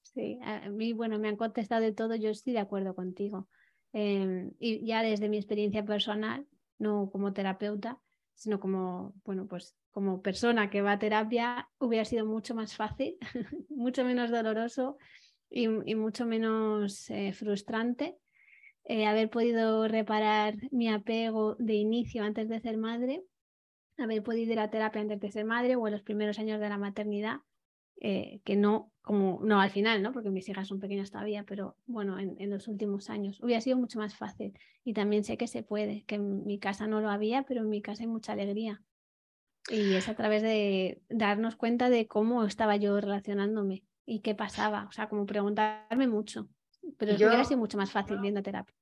[0.03, 3.49] Sí, a mí, bueno, me han contestado de todo, yo estoy de acuerdo contigo.
[3.95, 6.47] Em, y ya desde mi experiencia personal,
[6.79, 7.99] no como terapeuta,
[8.39, 13.17] sino como, bueno, pues como persona que va a terapia, hubiera sido mucho más fácil,
[13.69, 14.97] mucho menos doloroso
[15.51, 18.17] y, mucho menos eh, frustrante
[18.85, 23.25] eh, haber podido reparar mi apego de inicio antes de ser madre,
[23.99, 26.69] haber podido ir a terapia antes de ser madre o en los primeros años de
[26.69, 27.39] la maternidad,
[28.01, 30.13] eh, que no, como, no al final, ¿no?
[30.13, 33.79] porque mis hijas son pequeñas todavía, pero bueno, en, en, los últimos años hubiera sido
[33.79, 34.53] mucho más fácil.
[34.85, 37.71] Y también sé que se puede, que en mi casa no lo había, pero en
[37.71, 38.83] mi casa hay mucha alegría.
[39.71, 44.85] Y es a través de darnos cuenta de cómo estaba yo relacionándome y qué pasaba.
[44.91, 46.51] O sea, como preguntarme mucho.
[46.99, 48.77] Pero yo, hubiera sido mucho más fácil viendo terapia.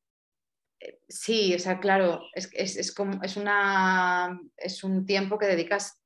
[0.81, 5.47] Eh, sí, o sea, claro, es, es, es, como, es, una, es un tiempo que
[5.47, 6.03] dedicas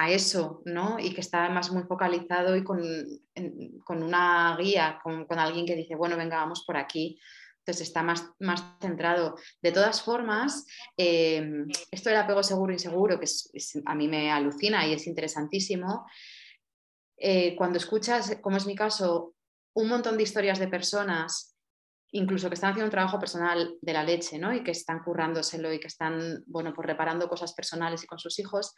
[0.00, 0.98] a eso, ¿no?
[0.98, 2.82] Y que está más muy focalizado y con,
[3.84, 7.20] con una guía, con, alguien que dice, bueno, venga, vamos por aquí.
[7.58, 9.36] Entonces está más, más centrado.
[9.60, 13.26] De todas formas, eh, esto del apego seguro-inseguro, que
[13.84, 16.06] a mí me alucina y es interesantísimo,
[17.18, 19.34] eh, cuando escuchas, como es mi caso,
[19.74, 21.58] un montón de historias de personas,
[22.12, 24.54] incluso que están haciendo un trabajo personal de la leche, ¿no?
[24.54, 28.38] Y que están currándoselo y que están, bueno, pues reparando cosas personales y con sus
[28.38, 28.74] hijos,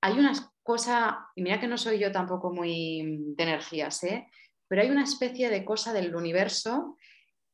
[0.00, 0.32] hay una
[0.62, 4.26] cosa, y mira que no soy yo tampoco muy de energías, ¿eh?
[4.68, 6.96] pero hay una especie de cosa del universo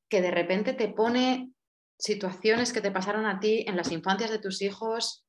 [0.08, 1.52] que de repente te pone
[1.98, 5.26] situaciones que te pasaron a ti en las infancias de tus hijos,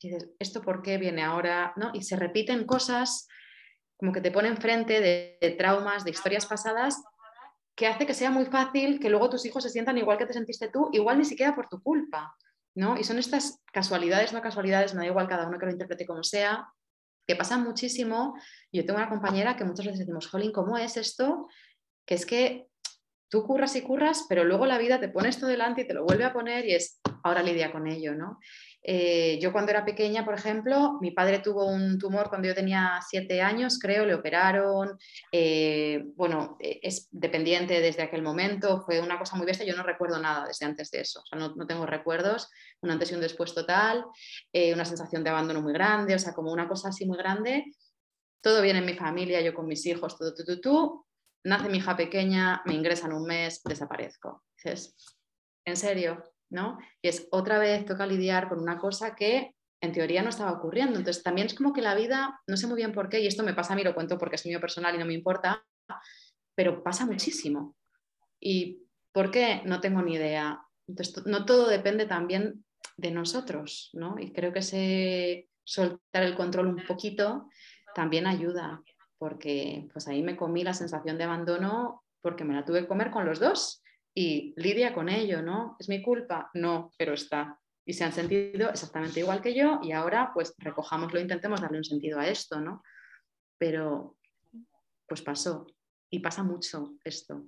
[0.00, 1.72] y dices, ¿esto por qué viene ahora?
[1.76, 1.90] ¿No?
[1.94, 3.28] Y se repiten cosas
[3.96, 7.02] como que te pone enfrente de, traumas, de historias pasadas,
[7.74, 10.32] que hace que sea muy fácil que luego tus hijos se sientan igual que te
[10.32, 12.34] sentiste tú, igual ni siquiera por tu culpa,
[12.76, 16.22] Y son estas casualidades, no casualidades, me da igual cada uno que lo interprete como
[16.22, 16.68] sea,
[17.26, 18.34] que pasan muchísimo.
[18.70, 21.48] Yo tengo una compañera que muchas veces decimos, Jolín, ¿cómo es esto?
[22.04, 22.66] Que es que
[23.28, 26.04] tú curras y curras, pero luego la vida te pone esto delante y te lo
[26.04, 28.38] vuelve a poner y es, ahora lidia con ello, ¿no?
[28.88, 33.00] Eh, yo cuando era pequeña, por ejemplo, mi padre tuvo un tumor cuando yo tenía
[33.04, 34.96] siete años, creo, le operaron,
[35.32, 39.82] eh, bueno, eh, es dependiente desde aquel momento, fue una cosa muy bestia, yo no
[39.82, 42.48] recuerdo nada desde antes de eso, o sea, no, tengo recuerdos,
[42.80, 44.04] un antes y un después total,
[44.52, 47.64] una sensación de abandono muy grande, o sea, como una cosa así muy grande,
[48.40, 51.05] todo viene en mi familia, yo con mis hijos, todo, tú, tú, tú,
[51.46, 54.44] nace mi hija pequeña, me ingresan un mes, desaparezco.
[54.56, 54.96] Dices,
[55.64, 56.22] ¿en serio?
[56.50, 56.78] ¿no?
[57.02, 60.98] Y es otra vez toca lidiar con una cosa que en teoría no estaba ocurriendo.
[60.98, 63.42] Entonces también es como que la vida, no sé muy bien por qué, y esto
[63.42, 65.64] me pasa a mí, lo cuento porque es mío personal y no me importa,
[66.54, 67.76] pero pasa muchísimo.
[68.40, 68.82] ¿Y
[69.12, 69.62] por qué?
[69.64, 70.60] No tengo ni idea.
[70.86, 72.64] Entonces no todo depende también
[72.96, 74.16] de nosotros, ¿no?
[74.18, 77.48] Y creo que ese soltar el control un poquito
[77.94, 78.82] también ayuda,
[79.18, 83.10] porque pues ahí me comí la sensación de abandono porque me la tuve que comer
[83.10, 83.82] con los dos
[84.14, 85.76] y lidia con ello, ¿no?
[85.78, 86.50] ¿Es mi culpa?
[86.54, 87.58] No, pero está.
[87.84, 91.84] Y se han sentido exactamente igual que yo y ahora pues recojámoslo, intentemos darle un
[91.84, 92.82] sentido a esto, ¿no?
[93.58, 94.16] Pero
[95.06, 95.66] pues pasó
[96.10, 97.46] y pasa mucho esto.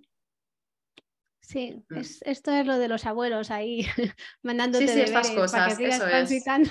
[1.40, 1.96] Sí, mm.
[2.20, 3.86] esto es lo de los abuelos ahí
[4.42, 6.70] mandándote sí, sí, estas cosas, para que eso transitando.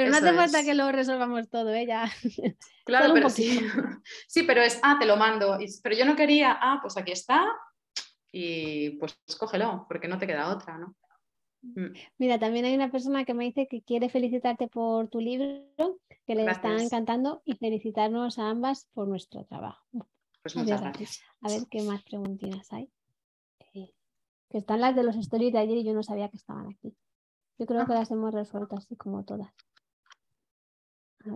[0.00, 2.10] Pero no hace falta que lo resolvamos todo, ella.
[2.42, 2.56] ¿eh?
[2.84, 3.60] Claro, pero sí.
[4.26, 5.58] Sí, pero es, ah, te lo mando.
[5.82, 7.46] Pero yo no quería, ah, pues aquí está,
[8.32, 10.94] y pues cógelo, porque no te queda otra, ¿no?
[11.62, 11.92] Mm.
[12.16, 16.34] Mira, también hay una persona que me dice que quiere felicitarte por tu libro, que
[16.34, 19.84] le está encantando y felicitarnos a ambas por nuestro trabajo.
[20.42, 21.20] Pues muchas gracias.
[21.42, 22.90] A ver qué más preguntinas hay.
[23.74, 23.92] Eh,
[24.48, 26.96] que están las de los stories de ayer y yo no sabía que estaban aquí.
[27.58, 27.96] Yo creo que ah.
[27.96, 29.52] las hemos resuelto así como todas.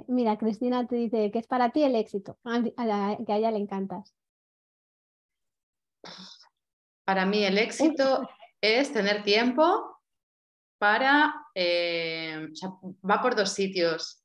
[0.08, 2.74] Mira, Cristina te dice que es para ti el éxito, que
[3.32, 4.14] a ella le encantas.
[7.04, 8.28] Para mí el éxito
[8.60, 10.00] es tener tiempo
[10.78, 12.70] para, eh, o sea,
[13.08, 14.22] va por dos sitios.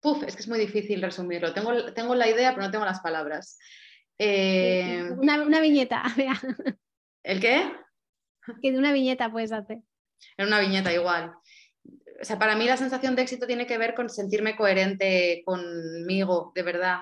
[0.00, 1.52] Puf, es que es muy difícil resumirlo.
[1.52, 3.58] Tengo, tengo la idea, pero no tengo las palabras.
[4.18, 6.02] Eh, una, viñeta,
[7.22, 7.72] ¿El qué?
[8.62, 9.78] Que de una viñeta puedes hacer.
[10.36, 11.34] En una viñeta igual.
[12.20, 16.52] O sea, para mí la sensación de éxito tiene que ver con sentirme coherente conmigo,
[16.54, 17.00] de verdad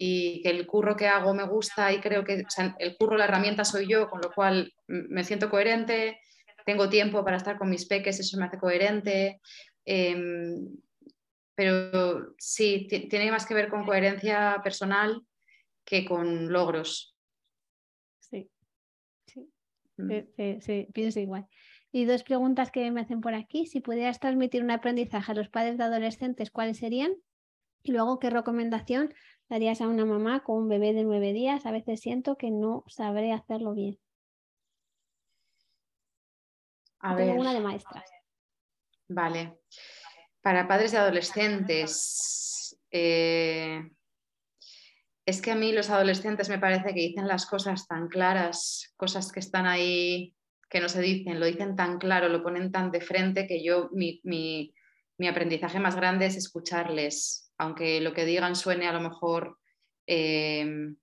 [0.00, 2.44] y que el curro que hago me gusta y creo que
[2.78, 6.20] el curro, la herramienta soy yo, con lo cual me siento coherente,
[6.64, 9.40] tengo tiempo para estar con mis peques, eso me hace coherente.
[9.84, 10.68] Em,
[11.56, 15.20] pero sí, tiene más que ver con coherencia personal
[15.84, 17.16] que con logros.
[18.20, 18.48] Sí,
[19.98, 20.10] Mm.
[20.36, 21.46] Sí, sí, pienso igual.
[21.90, 23.66] Y dos preguntas que me hacen por aquí.
[23.66, 27.12] Si pudieras transmitir un aprendizaje a los padres de adolescentes, ¿cuáles serían?
[27.82, 29.14] Y luego, ¿qué recomendación
[29.48, 31.64] darías a una mamá con un bebé de nueve días?
[31.64, 33.98] A veces siento que no sabré hacerlo bien.
[37.00, 37.38] A ver.
[37.38, 38.04] una de maestras.
[39.08, 39.58] Vale.
[40.42, 43.90] Para padres de adolescentes, eh,
[45.24, 49.30] es que a mí los adolescentes me parece que dicen las cosas tan claras, cosas
[49.30, 50.34] que están ahí
[50.68, 53.90] que no se dicen, lo dicen tan claro, lo ponen tan de frente que yo
[53.92, 54.74] mi,
[55.28, 59.58] aprendizaje más grande es escucharles, aunque lo que digan suene a lo mejor
[60.06, 60.94] eh,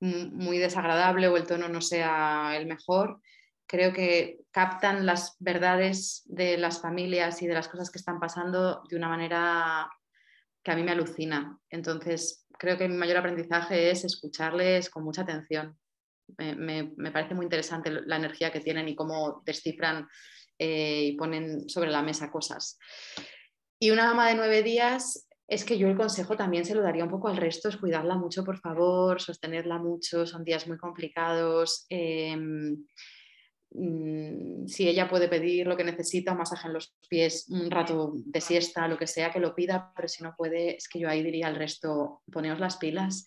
[0.00, 3.20] muy desagradable o el tono no sea el mejor,
[3.66, 8.82] creo que captan las verdades de las familias y de las cosas que están pasando
[8.88, 9.90] de una manera
[10.62, 11.58] que a mí me alucina.
[11.70, 15.78] Entonces, creo que mi mayor aprendizaje es escucharles con mucha atención
[16.38, 20.06] me, parece muy interesante la energía que tienen y cómo descifran
[20.58, 22.78] eh, y ponen sobre la mesa cosas.
[23.78, 27.02] Y una mamá de nueve días, es que yo el consejo también se lo daría
[27.02, 31.86] un poco al resto, es cuidarla mucho, por favor, sostenerla mucho, son días muy complicados.
[31.88, 32.86] Em,
[33.72, 38.12] mm, si ella puede pedir lo que necesita, un masaje en los pies, un rato
[38.14, 41.08] de siesta, lo que sea, que lo pida, pero si no puede, es que yo
[41.08, 43.26] ahí diría al resto, poneos las pilas,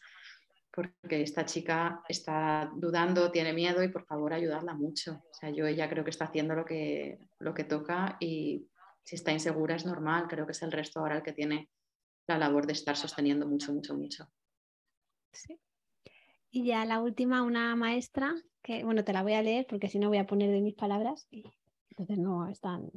[0.73, 5.21] porque esta chica está dudando, tiene miedo y por favor ayudarla mucho.
[5.29, 8.67] O sea, yo ella creo que está haciendo lo que, lo que toca y
[9.03, 11.69] si está insegura es normal, creo que es el resto ahora el que tiene
[12.27, 14.27] la labor de estar sosteniendo mucho, mucho, mucho.
[15.31, 15.59] Sí.
[16.49, 19.99] Y ya la última, una maestra, que bueno, te la voy a leer porque si
[19.99, 21.43] no voy a poner de mis palabras y
[21.89, 22.89] entonces no están.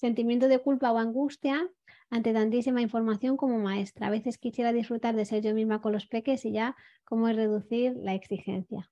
[0.00, 1.68] Sentimiento de culpa o angustia
[2.08, 4.06] ante tantísima información como maestra.
[4.06, 6.74] A veces quisiera disfrutar de ser yo misma con los peques y ya
[7.04, 8.90] cómo es reducir la exigencia.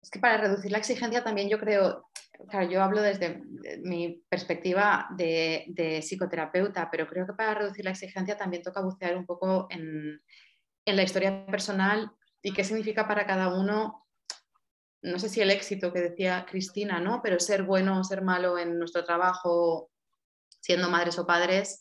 [0.00, 2.08] Es que para reducir la exigencia también yo creo,
[2.48, 3.42] claro, yo hablo desde
[3.82, 9.26] mi perspectiva de, psicoterapeuta, pero creo que para reducir la exigencia también toca bucear un
[9.26, 10.22] poco en,
[10.84, 14.05] en la historia personal y qué significa para cada uno
[15.02, 17.20] no sé si el éxito que decía Cristina, ¿no?
[17.22, 19.90] Pero ser bueno o ser malo en nuestro trabajo
[20.60, 21.80] siendo madres o padres.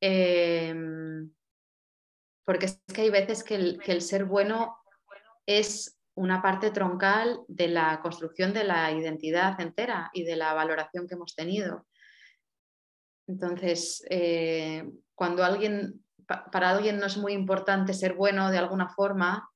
[0.00, 1.30] Em,
[2.44, 4.78] porque es que hay veces que el, ser bueno
[5.46, 11.06] es una parte troncal de la construcción de la identidad entera y de la valoración
[11.06, 11.86] que hemos tenido.
[13.28, 14.84] Entonces, eh,
[15.14, 19.47] cuando alguien, para alguien no es muy importante ser bueno de alguna forma,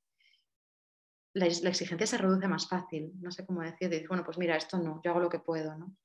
[1.33, 3.11] la, exigencia se reduce más fácil.
[3.19, 5.75] No sé cómo decir, bueno, pues mira, esto no, yo hago lo que puedo.
[5.75, 5.95] ¿no?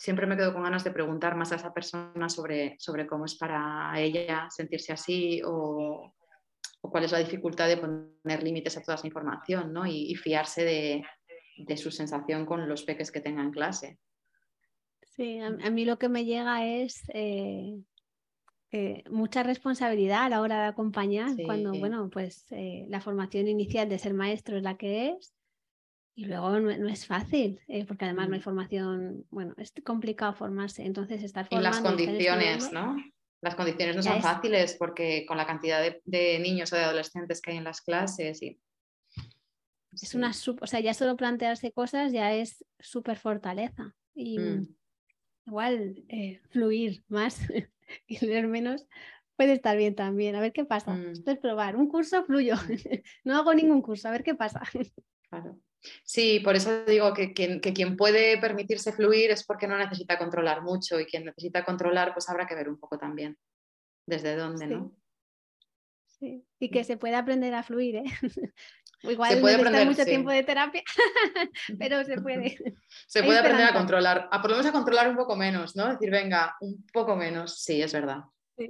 [0.00, 3.34] siempre me quedo con ganas de preguntar más a esa persona sobre, sobre cómo es
[3.34, 6.14] para ella sentirse así o,
[6.80, 9.84] cuál es la dificultad de poner límites a toda esa información ¿no?
[9.86, 13.98] y, fiarse de, su sensación con los peques que tenga en clase.
[15.02, 17.82] Sí, a, mí lo que me llega es eh,
[18.72, 23.88] eh, mucha responsabilidad a la hora de acompañar, cuando, bueno, pues eh, la formación inicial
[23.88, 25.34] de ser maestro es la que es,
[26.14, 28.44] y luego no, es fácil, eh, porque además no hay mm.
[28.44, 31.68] formación, bueno, es complicado formarse, entonces estar formando...
[31.68, 32.96] Y las condiciones, ¿no?
[33.42, 37.50] Las condiciones no son fáciles porque con la cantidad de, niños o de adolescentes que
[37.50, 38.60] hay en las clases y...
[40.00, 43.96] Es una, o sea, ya solo plantearse cosas ya es súper fortaleza.
[44.14, 44.76] Y mm.
[45.46, 46.04] igual
[46.50, 47.40] fluir más
[48.06, 48.86] y leer menos
[49.40, 50.36] puede estar bien también.
[50.36, 50.92] A ver qué pasa.
[50.92, 51.12] Mm.
[51.12, 51.74] Esto es probar.
[51.74, 52.56] Un curso fluyo.
[53.24, 54.60] no hago ningún curso, a ver qué pasa.
[55.30, 55.56] Claro.
[56.02, 60.98] Sí, por eso digo que quien, puede permitirse fluir es porque no necesita controlar mucho
[60.98, 63.38] y quien necesita controlar, pues habrá que ver un poco también
[64.06, 64.92] desde dónde, ¿no?
[66.08, 68.04] Sí, y que se puede aprender a fluir, ¿eh?
[69.02, 70.82] Igual se puede aprender, mucho tiempo de terapia,
[71.78, 72.56] pero se puede.
[73.06, 75.88] Se puede aprender a controlar, a por lo menos a controlar un poco menos, ¿no?
[75.88, 77.60] Decir, venga, un poco menos.
[77.62, 78.24] Sí, es verdad.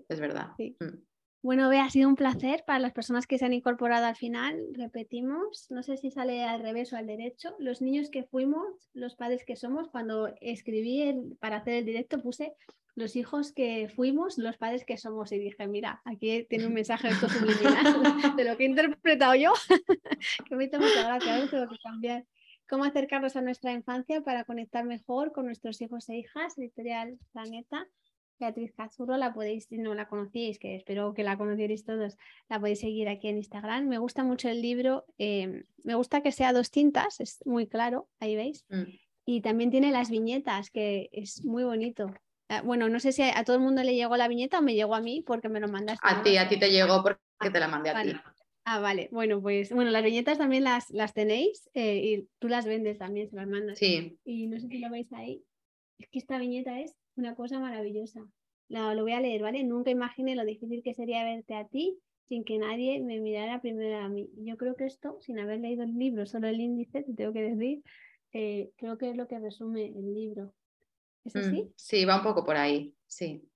[0.08, 0.50] Es verdad.
[0.58, 1.02] Mm.
[1.42, 4.60] Bueno, Bea, ha sido un placer para las personas que se han incorporado al final.
[4.74, 7.54] Repetimos, no sé si sale al revés o al derecho.
[7.58, 12.54] Los niños que fuimos, los padres que somos, cuando escribí para hacer el directo puse
[12.94, 15.32] los hijos que fuimos, los padres que somos.
[15.32, 17.14] Y dije, mira, aquí tiene un mensaje de,
[18.36, 19.52] de lo que he interpretado yo,
[20.48, 22.24] que me hizo mucha gracia, a tengo que cambiar.
[22.68, 26.56] ¿Cómo acercarnos a nuestra infancia para conectar mejor con nuestros hijos e hijas?
[26.56, 27.88] Editorial Planeta.
[28.38, 32.16] Beatriz Cazurro, la podéis, si no la conocíais, que espero que la conocierais todos,
[32.48, 33.86] la podéis seguir aquí en Instagram.
[33.86, 38.08] Me gusta mucho el libro, em, me gusta que sea dos tintas, es muy claro,
[38.18, 38.64] ahí veis.
[38.70, 38.84] Mm.
[39.26, 42.06] Y también tiene las viñetas, que es muy bonito.
[42.50, 44.74] Ah, bueno, no sé si a, todo el mundo le llegó la viñeta o me
[44.74, 46.04] llegó a mí porque me lo mandaste.
[46.04, 48.12] A ti, a ti te llegó porque te la mandé a ti.
[48.64, 49.08] Ah, vale.
[49.12, 53.30] Bueno, pues bueno, las viñetas también las, las tenéis eh, y tú las vendes también,
[53.30, 53.78] se las mandas.
[53.78, 54.18] Sí.
[54.24, 55.44] Y no sé si lo veis ahí.
[55.98, 58.20] Es que esta viñeta es una cosa maravillosa.
[58.68, 59.62] lo voy a leer, ¿vale?
[59.62, 63.98] Nunca imaginé lo difícil que sería verte a ti sin que nadie me mirara primero
[63.98, 64.28] a mí.
[64.38, 67.42] Yo creo que esto, sin haber leído el libro, solo el índice, te tengo que
[67.42, 67.82] decir,
[68.32, 70.52] eh, creo que es lo que resume el libro.
[71.24, 71.62] ¿Es así?
[71.62, 73.46] Mm, sí, va un poco por ahí, sí.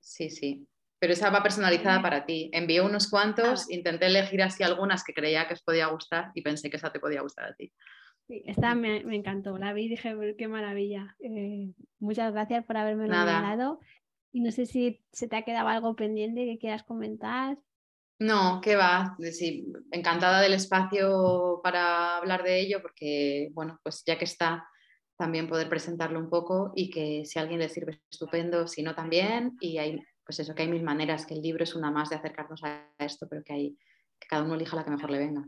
[0.00, 0.68] Sí, sí.
[0.98, 2.50] Pero esa va personalizada para ti.
[2.52, 6.42] Envié unos cuantos, ah, intenté elegir así algunas que creía que os podía gustar y
[6.42, 7.72] pensé que esa te podía gustar a ti.
[8.26, 11.14] Sí, esta me, encantó, la vi y dije, qué maravilla.
[11.20, 13.80] Eh, muchas gracias por haberme regalado.
[14.32, 17.58] Y no sé si se te ha quedado algo pendiente que quieras comentar.
[18.18, 19.16] No, qué va.
[19.30, 24.66] Sí, encantada del espacio para hablar de ello, porque, bueno, pues ya que está,
[25.16, 28.94] también poder presentarlo un poco y que si a alguien le sirve estupendo, si no
[28.94, 29.56] también.
[29.60, 32.16] Y hay, pues eso, que hay mil maneras, que el libro es una más de
[32.16, 33.78] acercarnos a esto, pero que, hay,
[34.18, 35.44] que cada uno elija la que mejor le venga.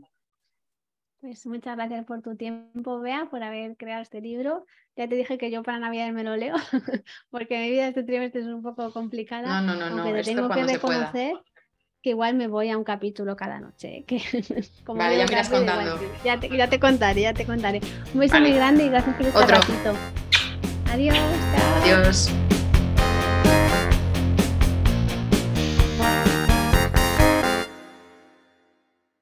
[1.19, 4.65] Pues muchas gracias por tu tiempo, Bea, por haber creado este libro.
[4.95, 6.55] Ya te dije que yo para Navidad me lo leo,
[7.31, 9.61] porque mi vida este trimestre es un poco complicada.
[9.61, 10.21] No, no, no, no.
[10.21, 11.33] Tengo que reconocer
[12.01, 14.03] que igual me voy a un capítulo cada noche.
[14.07, 14.21] Que,
[14.85, 15.99] como vale, ya me irás contando.
[16.23, 17.81] ya, te, ya te, contaré, ya te contaré.
[18.13, 19.93] Un beso muy grande y gracias por este ratito.
[20.91, 21.17] Adiós.
[21.83, 22.31] Adiós.